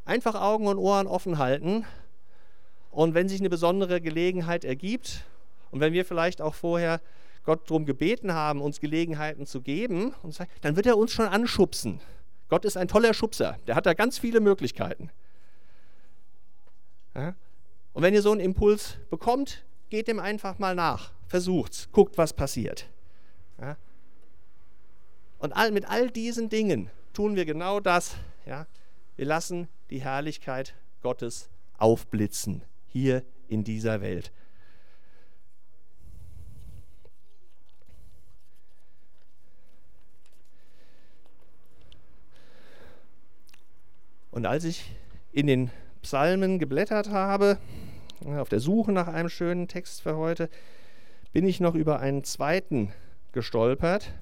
Einfach 0.05 0.35
Augen 0.35 0.67
und 0.67 0.77
Ohren 0.77 1.07
offen 1.07 1.37
halten 1.37 1.85
und 2.91 3.13
wenn 3.13 3.27
sich 3.27 3.41
eine 3.41 3.49
besondere 3.49 3.99
Gelegenheit 3.99 4.63
ergibt 4.63 5.25
und 5.69 5.81
wenn 5.81 5.91
wir 5.91 6.05
vielleicht 6.05 6.41
auch 6.41 6.55
vorher 6.55 7.01
Gott 7.47 7.69
darum 7.69 7.85
gebeten 7.85 8.33
haben, 8.33 8.61
uns 8.61 8.81
Gelegenheiten 8.81 9.45
zu 9.45 9.61
geben, 9.61 10.13
dann 10.59 10.75
wird 10.75 10.85
er 10.85 10.97
uns 10.97 11.13
schon 11.13 11.27
anschubsen. 11.27 12.01
Gott 12.49 12.65
ist 12.65 12.75
ein 12.75 12.89
toller 12.89 13.13
Schubser, 13.13 13.57
der 13.67 13.75
hat 13.75 13.85
da 13.85 13.93
ganz 13.93 14.19
viele 14.19 14.41
Möglichkeiten. 14.41 15.09
Ja? 17.15 17.35
Und 17.93 18.03
wenn 18.03 18.13
ihr 18.13 18.21
so 18.21 18.33
einen 18.33 18.41
Impuls 18.41 18.97
bekommt, 19.09 19.63
geht 19.89 20.09
dem 20.09 20.19
einfach 20.19 20.59
mal 20.59 20.75
nach, 20.75 21.13
versucht's, 21.25 21.87
guckt, 21.93 22.17
was 22.17 22.33
passiert. 22.33 22.89
Ja? 23.61 23.77
Und 25.39 25.53
all, 25.53 25.71
mit 25.71 25.89
all 25.89 26.11
diesen 26.11 26.49
Dingen 26.49 26.89
tun 27.13 27.37
wir 27.37 27.45
genau 27.45 27.79
das. 27.79 28.17
Ja? 28.45 28.67
Wir 29.15 29.25
lassen 29.25 29.69
die 29.89 30.01
Herrlichkeit 30.01 30.75
Gottes 31.01 31.49
aufblitzen 31.77 32.63
hier 32.87 33.23
in 33.47 33.63
dieser 33.63 34.01
Welt. 34.01 34.33
Und 44.37 44.45
als 44.45 44.65
ich 44.65 44.91
in 45.31 45.47
den 45.47 45.71
Psalmen 46.03 46.59
geblättert 46.59 47.09
habe, 47.09 47.57
auf 48.23 48.49
der 48.49 48.59
Suche 48.59 48.91
nach 48.91 49.07
einem 49.07 49.29
schönen 49.29 49.67
Text 49.67 50.03
für 50.03 50.15
heute, 50.15 50.51
bin 51.33 51.47
ich 51.47 51.59
noch 51.59 51.73
über 51.73 52.01
einen 52.01 52.23
zweiten 52.23 52.93
gestolpert, 53.31 54.13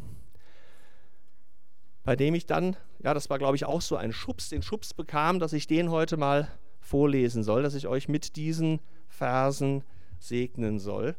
bei 2.06 2.16
dem 2.16 2.34
ich 2.34 2.46
dann, 2.46 2.78
ja, 3.04 3.14
das 3.14 3.30
war 3.30 3.40
glaube 3.40 3.58
ich 3.58 3.66
auch 3.66 3.82
so 3.82 3.98
ein 3.98 4.14
Schubs, 4.14 4.48
den 4.48 4.62
Schubs 4.62 4.94
bekam, 4.94 5.40
dass 5.40 5.52
ich 5.52 5.68
den 5.68 5.92
heute 5.92 6.16
mal 6.16 6.48
vorlesen 6.80 7.44
soll, 7.44 7.62
dass 7.62 7.76
ich 7.76 7.88
euch 7.88 8.08
mit 8.08 8.38
diesen 8.38 8.80
Versen 9.10 9.84
segnen 10.18 10.80
soll. 10.80 11.18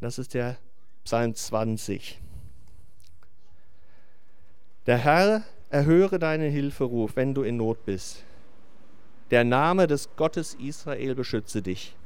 Das 0.00 0.18
ist 0.18 0.34
der 0.34 0.56
Psalm 1.04 1.36
20. 1.36 2.20
Der 4.86 4.98
Herr 4.98 5.44
erhöre 5.70 6.18
deinen 6.18 6.50
Hilferuf, 6.50 7.16
wenn 7.16 7.34
du 7.34 7.42
in 7.42 7.56
Not 7.56 7.84
bist. 7.84 8.24
Der 9.30 9.44
Name 9.44 9.86
des 9.86 10.14
Gottes 10.16 10.54
Israel 10.54 11.14
beschütze 11.14 11.62
dich. 11.62 11.96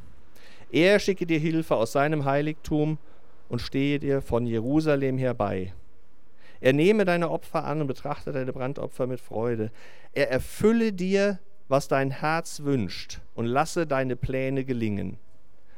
Er 0.70 0.98
schicke 0.98 1.26
dir 1.26 1.38
Hilfe 1.38 1.76
aus 1.76 1.92
seinem 1.92 2.24
Heiligtum 2.24 2.98
und 3.48 3.60
stehe 3.60 3.98
dir 3.98 4.22
von 4.22 4.46
Jerusalem 4.46 5.18
herbei. 5.18 5.72
Er 6.60 6.72
nehme 6.72 7.04
deine 7.04 7.30
Opfer 7.30 7.64
an 7.64 7.80
und 7.80 7.86
betrachte 7.86 8.32
deine 8.32 8.52
Brandopfer 8.52 9.06
mit 9.06 9.20
Freude. 9.20 9.70
Er 10.12 10.30
erfülle 10.30 10.92
dir, 10.92 11.38
was 11.68 11.88
dein 11.88 12.10
Herz 12.10 12.60
wünscht 12.60 13.20
und 13.34 13.46
lasse 13.46 13.86
deine 13.86 14.16
Pläne 14.16 14.64
gelingen. 14.64 15.18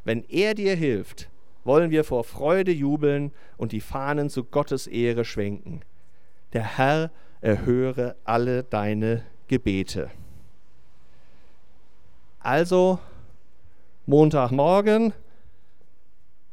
Wenn 0.05 0.25
er 0.29 0.55
dir 0.55 0.75
hilft, 0.75 1.29
wollen 1.65 1.91
wir 1.91 2.05
vor 2.05 2.25
Freude 2.25 2.73
jubeln 2.73 3.33
und 3.57 3.73
die 3.73 3.81
Fahnen 3.81 4.31
zu 4.31 4.45
Gottes 4.45 4.87
Ehre 4.87 5.25
schwenken. 5.25 5.83
Der 6.53 6.79
Herr 6.79 7.11
erhöre 7.41 8.17
alle 8.25 8.63
deine 8.63 9.25
Gebete. 9.49 10.11
Also 12.39 12.99
Montagmorgen 14.07 15.13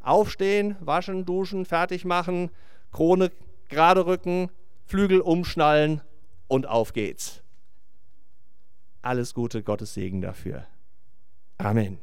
aufstehen, 0.02 0.76
waschen, 0.80 1.26
duschen, 1.26 1.66
fertig 1.66 2.06
machen, 2.06 2.50
Krone 2.92 3.32
gerade 3.70 4.06
rücken, 4.06 4.50
Flügel 4.86 5.20
umschnallen 5.20 6.02
und 6.48 6.68
auf 6.68 6.94
geht's. 6.94 7.44
Alles 9.02 9.34
Gute, 9.34 9.64
Gottes 9.64 9.94
Segen 9.94 10.22
dafür. 10.22 10.66
Amen. 11.58 12.00